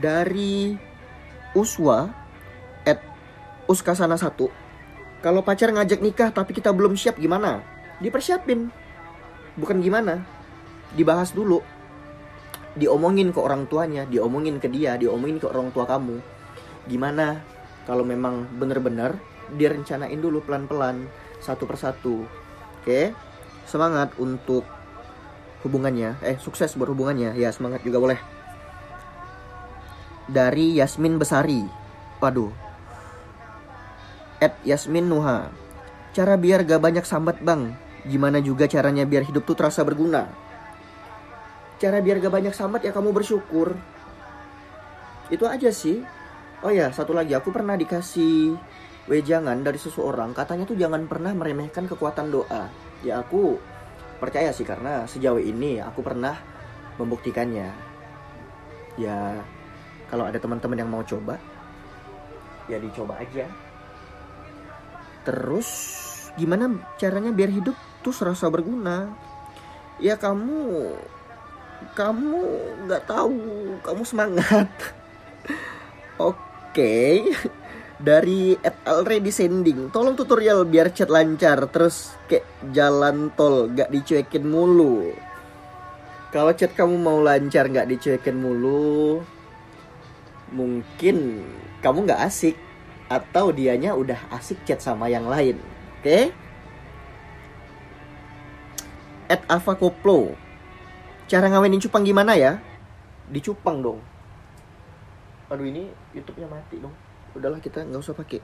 Dari 0.00 0.72
uswa 1.52 2.08
at 2.88 3.04
uskasana 3.68 4.16
1 4.16 4.32
kalau 5.20 5.44
pacar 5.44 5.76
ngajak 5.76 6.00
nikah 6.00 6.32
tapi 6.32 6.56
kita 6.56 6.72
belum 6.72 6.96
siap 6.96 7.20
gimana? 7.20 7.60
Dipersiapin. 8.00 8.72
Bukan 9.60 9.80
gimana? 9.84 10.24
Dibahas 10.96 11.32
dulu 11.36 11.75
diomongin 12.76 13.32
ke 13.32 13.40
orang 13.40 13.64
tuanya 13.66 14.04
diomongin 14.04 14.60
ke 14.60 14.68
dia 14.68 15.00
diomongin 15.00 15.40
ke 15.40 15.48
orang 15.48 15.72
tua 15.72 15.88
kamu. 15.88 16.20
Gimana 16.86 17.40
kalau 17.88 18.04
memang 18.04 18.46
bener-bener 18.60 19.16
direncanain 19.56 20.20
dulu 20.20 20.44
pelan-pelan 20.44 21.08
satu 21.40 21.64
persatu. 21.64 22.28
Oke 22.84 23.16
semangat 23.66 24.14
untuk 24.20 24.62
hubungannya. 25.64 26.20
Eh 26.22 26.36
sukses 26.38 26.76
berhubungannya 26.76 27.34
ya 27.34 27.50
semangat 27.50 27.82
juga 27.82 27.98
boleh. 27.98 28.20
Dari 30.28 30.76
Yasmin 30.76 31.16
Besari. 31.16 31.64
Waduh. 32.20 32.52
At 34.42 34.58
Yasmin 34.62 35.08
Nuha. 35.08 35.48
Cara 36.12 36.34
biar 36.36 36.64
gak 36.64 36.82
banyak 36.82 37.04
sambat 37.06 37.40
bang. 37.40 37.72
Gimana 38.04 38.38
juga 38.42 38.68
caranya 38.68 39.06
biar 39.06 39.26
hidup 39.26 39.46
tuh 39.46 39.58
terasa 39.58 39.82
berguna 39.82 40.45
cara 41.76 42.00
biar 42.00 42.20
gak 42.20 42.32
banyak 42.32 42.54
sambat 42.56 42.84
ya 42.84 42.92
kamu 42.92 43.12
bersyukur. 43.12 43.76
Itu 45.28 45.44
aja 45.44 45.68
sih. 45.72 46.00
Oh 46.64 46.72
ya 46.72 46.88
satu 46.92 47.12
lagi. 47.12 47.36
Aku 47.36 47.52
pernah 47.52 47.76
dikasih 47.76 48.56
wejangan 49.10 49.60
dari 49.62 49.78
seseorang. 49.78 50.32
Katanya 50.32 50.64
tuh 50.64 50.78
jangan 50.78 51.04
pernah 51.06 51.34
meremehkan 51.36 51.86
kekuatan 51.86 52.32
doa. 52.32 52.70
Ya 53.04 53.20
aku 53.20 53.58
percaya 54.16 54.50
sih 54.50 54.64
karena 54.64 55.04
sejauh 55.04 55.40
ini 55.40 55.78
aku 55.82 56.00
pernah 56.00 56.34
membuktikannya. 56.96 57.68
Ya 58.96 59.44
kalau 60.08 60.24
ada 60.24 60.40
teman-teman 60.40 60.78
yang 60.80 60.90
mau 60.90 61.04
coba 61.04 61.36
ya 62.66 62.80
dicoba 62.80 63.20
aja. 63.20 63.46
Terus 65.26 65.68
gimana 66.38 66.70
caranya 66.96 67.34
biar 67.34 67.50
hidup 67.50 67.74
tuh 68.00 68.14
serasa 68.14 68.46
berguna? 68.46 69.10
Ya 69.98 70.14
kamu 70.14 70.92
kamu 71.96 72.40
nggak 72.86 73.04
tahu 73.08 73.40
kamu 73.80 74.02
semangat. 74.04 74.68
Oke. 76.20 77.24
Dari 77.96 78.52
at 78.60 78.76
already 78.84 79.32
sending. 79.32 79.88
Tolong 79.88 80.12
tutorial 80.12 80.68
biar 80.68 80.92
chat 80.92 81.08
lancar 81.08 81.64
terus 81.72 82.12
kayak 82.28 82.44
jalan 82.76 83.32
tol 83.32 83.72
gak 83.72 83.88
dicuekin 83.88 84.44
mulu. 84.44 85.16
Kalau 86.28 86.52
chat 86.52 86.76
kamu 86.76 87.00
mau 87.00 87.18
lancar 87.24 87.72
gak 87.72 87.88
dicuekin 87.88 88.36
mulu 88.36 89.24
mungkin 90.46 91.42
kamu 91.82 92.06
nggak 92.06 92.22
asik 92.22 92.54
atau 93.10 93.50
dianya 93.50 93.98
udah 93.98 94.30
asik 94.36 94.60
chat 94.68 94.84
sama 94.84 95.08
yang 95.08 95.24
lain. 95.24 95.56
Oke? 95.98 96.04
Okay? 96.04 96.24
at 99.26 99.42
Ava 99.50 99.74
Koplo 99.74 100.38
Cara 101.26 101.50
ngawinin 101.50 101.82
cupang 101.82 102.06
gimana 102.06 102.38
ya? 102.38 102.62
Dicupang 103.26 103.82
dong. 103.82 103.98
Aduh 105.50 105.66
ini 105.66 105.90
YouTube-nya 106.14 106.46
mati 106.46 106.78
dong. 106.78 106.94
Udahlah 107.34 107.58
kita 107.58 107.82
nggak 107.82 107.98
usah 107.98 108.14
pakai 108.14 108.38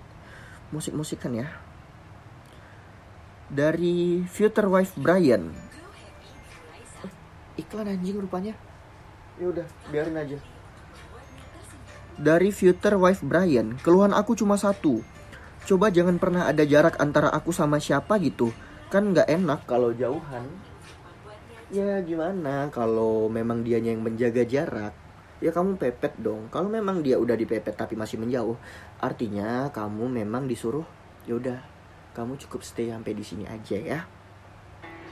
musik-musikan 0.75 1.31
ya. 1.31 1.47
Dari 3.47 4.27
Future 4.27 4.67
Wife 4.67 4.99
Brian. 4.99 5.55
iklan 7.55 7.87
anjing 7.87 8.19
rupanya. 8.19 8.59
Ya 9.39 9.47
udah, 9.47 9.67
biarin 9.95 10.19
aja. 10.19 10.39
Dari 12.19 12.51
Future 12.51 12.99
Wife 12.99 13.23
Brian, 13.23 13.79
keluhan 13.79 14.11
aku 14.11 14.35
cuma 14.35 14.59
satu. 14.59 15.07
Coba 15.71 15.95
jangan 15.95 16.19
pernah 16.19 16.51
ada 16.51 16.67
jarak 16.67 16.99
antara 16.99 17.31
aku 17.31 17.55
sama 17.55 17.79
siapa 17.79 18.19
gitu. 18.19 18.51
Kan 18.91 19.15
nggak 19.15 19.31
enak 19.31 19.71
kalau 19.71 19.95
jauhan 19.95 20.72
ya 21.73 22.05
gimana? 22.05 22.69
Kalau 22.69 23.33
memang 23.33 23.65
dianya 23.65 23.97
yang 23.97 24.05
menjaga 24.05 24.45
jarak 24.45 24.93
ya 25.43 25.51
kamu 25.51 25.81
pepet 25.81 26.15
dong. 26.21 26.53
Kalau 26.53 26.69
memang 26.69 27.01
dia 27.01 27.17
udah 27.17 27.35
dipepet 27.35 27.75
tapi 27.75 27.97
masih 27.97 28.21
menjauh 28.21 28.55
artinya 29.01 29.73
kamu 29.75 30.23
memang 30.23 30.47
disuruh 30.47 30.87
ya 31.27 31.35
udah 31.35 31.59
kamu 32.13 32.37
cukup 32.47 32.61
stay 32.63 32.93
sampai 32.93 33.17
di 33.17 33.25
sini 33.25 33.49
aja 33.49 33.79
ya. 33.81 34.01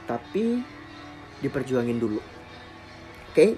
Tapi 0.04 0.60
diperjuangin 1.40 1.98
dulu. 1.98 2.20
Oke? 2.20 3.34
Okay? 3.34 3.50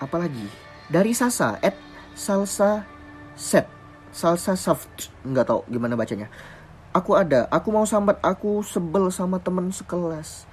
apalagi? 0.00 0.48
Dari 0.88 1.12
Sasa 1.12 1.60
at 1.60 1.76
salsa 2.16 2.88
set. 3.36 3.68
Salsa 4.08 4.56
soft. 4.56 5.12
Nggak 5.20 5.46
tahu 5.52 5.60
gimana 5.68 5.92
bacanya. 5.94 6.32
Aku 6.96 7.12
ada 7.12 7.44
aku 7.52 7.68
mau 7.68 7.84
sambat 7.84 8.16
aku 8.24 8.64
sebel 8.64 9.12
sama 9.12 9.36
temen 9.36 9.68
sekelas 9.68 10.47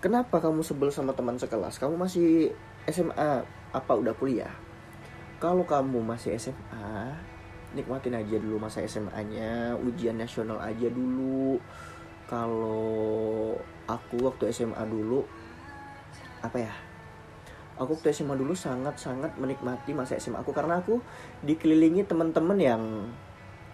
Kenapa 0.00 0.40
kamu 0.40 0.64
sebel 0.64 0.88
sama 0.88 1.12
teman 1.12 1.36
sekelas? 1.36 1.76
Kamu 1.76 2.00
masih 2.00 2.48
SMA 2.88 3.44
apa 3.68 3.92
udah 3.92 4.16
kuliah? 4.16 4.48
Kalau 5.36 5.68
kamu 5.68 6.00
masih 6.00 6.40
SMA, 6.40 7.12
nikmatin 7.76 8.16
aja 8.16 8.40
dulu 8.40 8.56
masa 8.56 8.80
SMA-nya, 8.80 9.76
ujian 9.76 10.16
nasional 10.16 10.56
aja 10.56 10.88
dulu. 10.88 11.60
Kalau 12.24 13.52
aku 13.84 14.16
waktu 14.24 14.48
SMA 14.56 14.80
dulu 14.88 15.20
apa 16.40 16.56
ya? 16.56 16.72
Aku 17.76 17.92
waktu 18.00 18.16
SMA 18.16 18.40
dulu 18.40 18.56
sangat-sangat 18.56 19.36
menikmati 19.36 19.92
masa 19.92 20.16
SMA 20.16 20.40
aku 20.40 20.56
karena 20.56 20.80
aku 20.80 21.04
dikelilingi 21.44 22.08
teman-teman 22.08 22.56
yang 22.56 22.82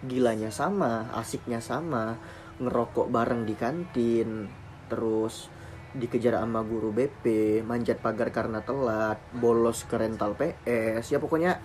gilanya 0.03 0.51
sama, 0.51 1.07
asiknya 1.15 1.63
sama, 1.63 2.19
ngerokok 2.59 3.07
bareng 3.07 3.47
di 3.47 3.55
kantin, 3.55 4.51
terus 4.91 5.55
dikejar 5.97 6.39
sama 6.39 6.61
guru 6.61 6.93
BP, 6.93 7.59
manjat 7.65 7.97
pagar 7.99 8.29
karena 8.29 8.61
telat, 8.61 9.17
bolos 9.33 9.83
ke 9.89 9.97
rental 9.97 10.37
PS, 10.37 11.09
ya 11.09 11.17
pokoknya 11.17 11.57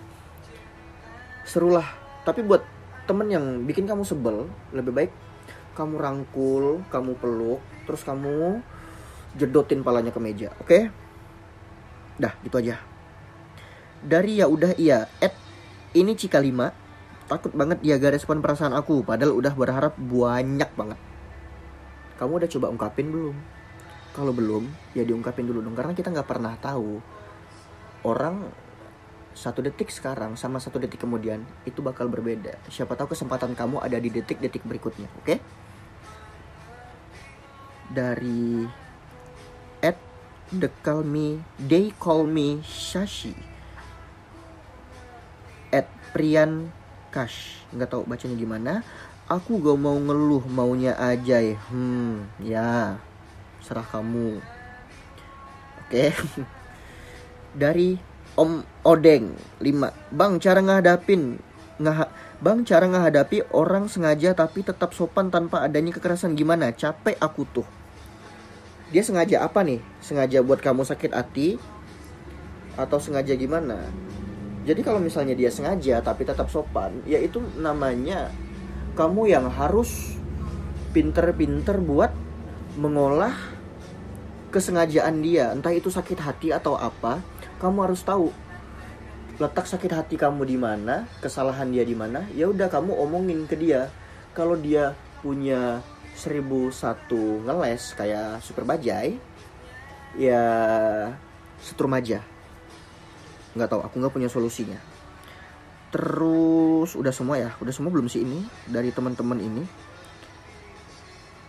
serulah. 1.45 1.85
Tapi 2.25 2.41
buat 2.41 2.65
temen 3.05 3.27
yang 3.29 3.45
bikin 3.63 3.85
kamu 3.85 4.03
sebel, 4.03 4.49
lebih 4.73 4.91
baik 4.91 5.11
kamu 5.73 5.95
rangkul, 5.97 6.85
kamu 6.89 7.17
peluk, 7.17 7.61
terus 7.85 8.01
kamu 8.05 8.61
jedotin 9.37 9.81
palanya 9.81 10.13
ke 10.13 10.21
meja, 10.21 10.53
oke? 10.61 10.69
Okay? 10.69 10.83
Dah, 12.17 12.33
gitu 12.45 12.61
aja. 12.61 12.77
Dari 14.03 14.37
ya 14.37 14.45
udah 14.45 14.77
iya, 14.77 15.09
at 15.17 15.33
ini 15.97 16.13
Cika 16.13 16.37
5 16.37 16.83
takut 17.27 17.55
banget 17.55 17.79
dia 17.79 17.95
gak 17.97 18.13
respon 18.19 18.43
perasaan 18.43 18.75
aku 18.75 19.01
padahal 19.01 19.33
udah 19.33 19.53
berharap 19.55 19.95
banyak 19.97 20.69
banget. 20.75 20.99
Kamu 22.19 22.37
udah 22.37 22.49
coba 22.51 22.67
ungkapin 22.69 23.09
belum? 23.09 23.35
Kalau 24.13 24.31
belum 24.31 24.69
ya 24.93 25.03
diungkapin 25.03 25.49
dulu 25.49 25.65
dong. 25.65 25.75
Karena 25.75 25.97
kita 25.97 26.13
nggak 26.13 26.29
pernah 26.29 26.53
tahu 26.61 27.01
orang 28.05 28.47
satu 29.33 29.65
detik 29.65 29.89
sekarang 29.89 30.37
sama 30.37 30.61
satu 30.61 30.77
detik 30.77 31.01
kemudian 31.01 31.41
itu 31.65 31.81
bakal 31.81 32.05
berbeda. 32.07 32.55
Siapa 32.69 32.93
tahu 32.93 33.17
kesempatan 33.17 33.57
kamu 33.57 33.81
ada 33.81 33.97
di 33.97 34.13
detik-detik 34.13 34.61
berikutnya 34.63 35.09
oke? 35.17 35.25
Okay? 35.25 35.37
dari 37.93 38.65
at 39.85 39.95
the 40.49 40.67
call 40.81 41.05
me 41.05 41.45
they 41.61 41.93
call 42.01 42.25
me 42.25 42.65
Shashi 42.65 43.37
at 45.69 45.85
Prian 46.09 46.73
Kash 47.13 47.61
nggak 47.69 47.93
tahu 47.93 48.01
bacanya 48.09 48.35
gimana. 48.37 48.73
Aku 49.23 49.63
gak 49.63 49.79
mau 49.79 49.95
ngeluh 49.95 50.43
maunya 50.51 50.99
aja 50.99 51.39
ya. 51.39 51.55
Hmm 51.71 52.27
ya 52.43 52.99
serah 53.63 53.87
kamu. 53.87 54.43
Oke. 55.87 56.11
Dari 57.61 57.95
Om 58.33 58.65
Odeng 58.83 59.37
5 59.61 60.11
Bang 60.11 60.41
cara 60.41 60.59
ngadapin 60.59 61.37
ngah 61.79 62.09
Bang 62.43 62.67
cara 62.67 62.83
ngehadapi 62.91 63.55
orang 63.55 63.87
sengaja 63.87 64.35
tapi 64.35 64.67
tetap 64.67 64.91
sopan 64.91 65.31
tanpa 65.31 65.63
adanya 65.63 65.95
kekerasan. 65.95 66.35
Gimana? 66.35 66.75
Capek 66.75 67.15
aku 67.23 67.47
tuh. 67.47 67.67
Dia 68.91 68.99
sengaja 68.99 69.47
apa 69.47 69.63
nih? 69.63 69.79
Sengaja 70.03 70.43
buat 70.43 70.59
kamu 70.59 70.83
sakit 70.83 71.15
hati? 71.15 71.55
Atau 72.75 72.99
sengaja 72.99 73.31
gimana? 73.39 73.79
Jadi 74.67 74.83
kalau 74.83 74.99
misalnya 74.99 75.39
dia 75.39 75.47
sengaja 75.47 76.03
tapi 76.03 76.27
tetap 76.27 76.51
sopan 76.51 76.99
ya 77.07 77.19
itu 77.19 77.39
namanya 77.55 78.27
kamu 78.99 79.31
yang 79.31 79.47
harus 79.47 80.19
pinter-pinter 80.91 81.79
buat 81.79 82.11
mengolah 82.75 83.52
kesengajaan 84.53 85.25
dia 85.25 85.49
entah 85.49 85.73
itu 85.73 85.89
sakit 85.89 86.21
hati 86.21 86.53
atau 86.53 86.77
apa 86.77 87.17
kamu 87.57 87.89
harus 87.89 88.05
tahu 88.05 88.29
letak 89.41 89.65
sakit 89.65 89.89
hati 89.89 90.15
kamu 90.15 90.45
di 90.45 90.57
mana 90.61 91.09
kesalahan 91.17 91.65
dia 91.73 91.81
di 91.81 91.97
mana 91.97 92.21
ya 92.37 92.45
udah 92.49 92.69
kamu 92.69 92.93
omongin 92.93 93.49
ke 93.49 93.57
dia. 93.57 93.89
Kalau 94.33 94.57
dia 94.57 94.97
punya 95.21 95.81
1001 96.17 97.45
ngeles 97.45 97.83
kayak 97.97 98.41
super 98.45 98.65
bajai 98.65 99.17
ya 100.17 100.43
setrum 101.61 101.93
aja. 101.97 102.21
Nggak 103.57 103.69
tahu 103.69 103.81
aku 103.81 103.95
nggak 103.97 104.13
punya 104.13 104.29
solusinya. 104.29 104.77
Terus 105.93 106.93
udah 106.97 107.13
semua 107.13 107.37
ya 107.37 107.49
udah 107.61 107.73
semua 107.73 107.93
belum 107.93 108.09
sih 108.09 108.21
ini 108.21 108.45
dari 108.69 108.93
teman-teman 108.93 109.37
ini? 109.41 109.63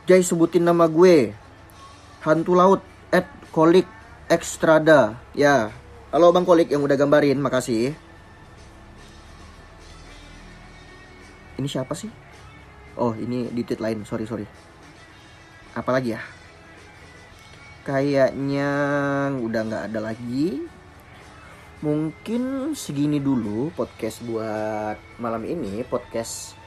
Jai 0.05 0.21
sebutin 0.21 0.65
nama 0.65 0.89
gue. 0.89 1.33
Hantu 2.25 2.57
laut 2.57 2.94
at 3.15 3.31
kolik 3.55 3.87
ekstrada. 4.27 5.15
Ya. 5.39 5.71
Halo 6.11 6.35
bang 6.35 6.43
kolik 6.43 6.67
yang 6.75 6.83
udah 6.83 6.99
gambarin. 6.99 7.39
Makasih. 7.39 7.95
Ini 11.55 11.69
siapa 11.71 11.95
sih? 11.95 12.11
Oh 12.99 13.15
ini 13.15 13.47
di 13.55 13.63
tweet 13.63 13.79
lain. 13.79 14.03
Sorry 14.03 14.27
sorry. 14.27 14.47
Apalagi 15.79 16.19
ya? 16.19 16.23
Kayaknya 17.87 18.71
udah 19.39 19.61
nggak 19.63 19.85
ada 19.95 20.01
lagi. 20.11 20.67
Mungkin 21.87 22.75
segini 22.75 23.23
dulu 23.23 23.71
podcast 23.79 24.27
buat 24.27 24.99
malam 25.23 25.47
ini. 25.47 25.87
Podcast 25.87 26.59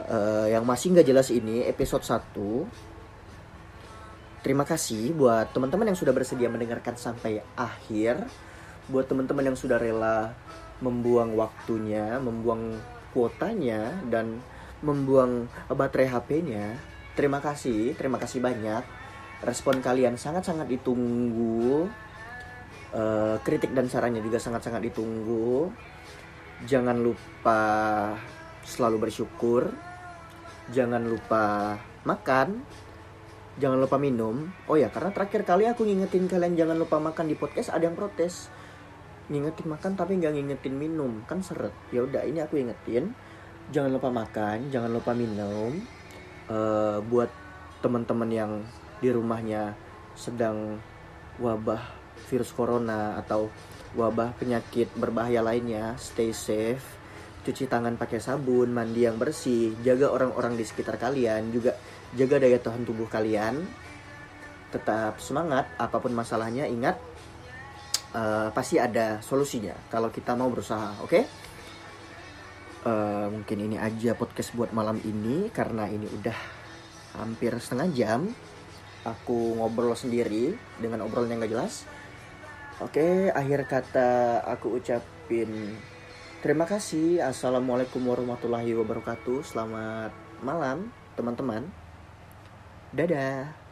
uh, 0.00 0.48
yang 0.48 0.64
masih 0.64 0.96
nggak 0.96 1.08
jelas 1.08 1.28
ini 1.28 1.68
episode 1.68 2.04
1 2.04 2.95
Terima 4.46 4.62
kasih 4.62 5.10
buat 5.10 5.50
teman-teman 5.50 5.90
yang 5.90 5.98
sudah 5.98 6.14
bersedia 6.14 6.46
mendengarkan 6.46 6.94
sampai 6.94 7.42
akhir. 7.58 8.30
Buat 8.86 9.10
teman-teman 9.10 9.50
yang 9.50 9.58
sudah 9.58 9.74
rela 9.74 10.38
membuang 10.78 11.34
waktunya, 11.34 12.14
membuang 12.22 12.78
kuotanya 13.10 13.90
dan 14.06 14.38
membuang 14.86 15.50
baterai 15.66 16.06
HP-nya. 16.06 16.78
Terima 17.18 17.42
kasih, 17.42 17.98
terima 17.98 18.22
kasih 18.22 18.38
banyak. 18.38 18.86
Respon 19.42 19.82
kalian 19.82 20.14
sangat-sangat 20.14 20.70
ditunggu. 20.70 21.90
Uh, 22.94 23.42
kritik 23.42 23.74
dan 23.74 23.90
sarannya 23.90 24.22
juga 24.22 24.38
sangat-sangat 24.38 24.94
ditunggu. 24.94 25.74
Jangan 26.70 27.02
lupa 27.02 27.62
selalu 28.62 29.10
bersyukur. 29.10 29.74
Jangan 30.70 31.02
lupa 31.02 31.74
makan 32.06 32.62
jangan 33.56 33.78
lupa 33.80 33.96
minum. 33.96 34.52
Oh 34.68 34.76
ya 34.76 34.92
karena 34.92 35.10
terakhir 35.12 35.42
kali 35.48 35.64
aku 35.68 35.84
ngingetin 35.88 36.28
kalian 36.28 36.54
jangan 36.56 36.76
lupa 36.76 37.00
makan 37.00 37.26
di 37.28 37.36
podcast 37.36 37.72
ada 37.72 37.88
yang 37.88 37.96
protes. 37.96 38.52
Ngingetin 39.26 39.66
makan 39.66 39.92
tapi 39.98 40.16
nggak 40.20 40.32
ngingetin 40.36 40.74
minum. 40.76 41.24
Kan 41.24 41.40
seret. 41.40 41.74
Ya 41.90 42.04
udah 42.04 42.22
ini 42.24 42.44
aku 42.44 42.60
ingetin. 42.60 43.16
Jangan 43.72 43.90
lupa 43.90 44.08
makan 44.12 44.68
jangan 44.68 44.90
lupa 44.92 45.16
minum. 45.16 45.80
Uh, 46.46 47.02
buat 47.10 47.28
teman-teman 47.82 48.30
yang 48.30 48.52
di 49.02 49.10
rumahnya 49.10 49.74
sedang 50.16 50.80
wabah 51.36 51.82
virus 52.30 52.48
corona 52.54 53.20
atau 53.20 53.52
wabah 53.92 54.32
penyakit 54.40 54.88
berbahaya 54.96 55.44
lainnya 55.44 55.96
stay 56.00 56.32
safe 56.32 56.84
cuci 57.46 57.70
tangan 57.70 57.94
pakai 57.94 58.18
sabun 58.18 58.74
mandi 58.74 59.06
yang 59.06 59.14
bersih 59.14 59.78
jaga 59.86 60.10
orang-orang 60.10 60.58
di 60.58 60.66
sekitar 60.66 60.98
kalian 60.98 61.54
juga 61.54 61.78
jaga 62.18 62.42
daya 62.42 62.58
tahan 62.58 62.82
tubuh 62.82 63.06
kalian. 63.06 63.62
Tetap 64.74 65.22
semangat 65.22 65.70
apa 65.78 66.02
pun 66.02 66.10
masalahnya 66.10 66.66
ingat 66.66 66.98
uh, 68.18 68.50
pasti 68.50 68.82
ada 68.82 69.22
solusinya 69.22 69.78
kalau 69.86 70.10
kita 70.10 70.34
mau 70.34 70.50
berusaha 70.50 70.98
oke? 71.06 71.10
Okay? 71.10 71.24
uh, 72.86 72.90
eh, 72.90 73.26
mungkin 73.30 73.58
ini 73.70 73.76
aja 73.76 74.14
podcast 74.14 74.54
buat 74.54 74.70
malam 74.70 75.02
ini 75.02 75.50
karena 75.50 75.90
ini 75.90 76.06
udah 76.06 76.38
hampir 77.22 77.54
setengah 77.58 77.88
jam. 77.92 78.20
Aku 79.06 79.54
ngobrol 79.62 79.94
sendiri 79.94 80.58
dengan 80.82 81.06
obrolan 81.06 81.30
yang 81.30 81.46
gak 81.46 81.54
jelas. 81.54 81.86
Oke 82.82 82.98
okay, 82.98 83.14
akhir 83.30 83.70
kata 83.70 84.42
aku 84.42 84.82
ucapin 84.82 85.78
terima 86.40 86.64
kasih. 86.64 87.20
Assalamualaikum 87.24 88.00
warahmatullahi 88.04 88.72
wabarakatuh. 88.76 89.44
Selamat 89.44 90.12
malam 90.40 90.88
teman-teman. 91.16 91.68
Dadah. 92.92 93.65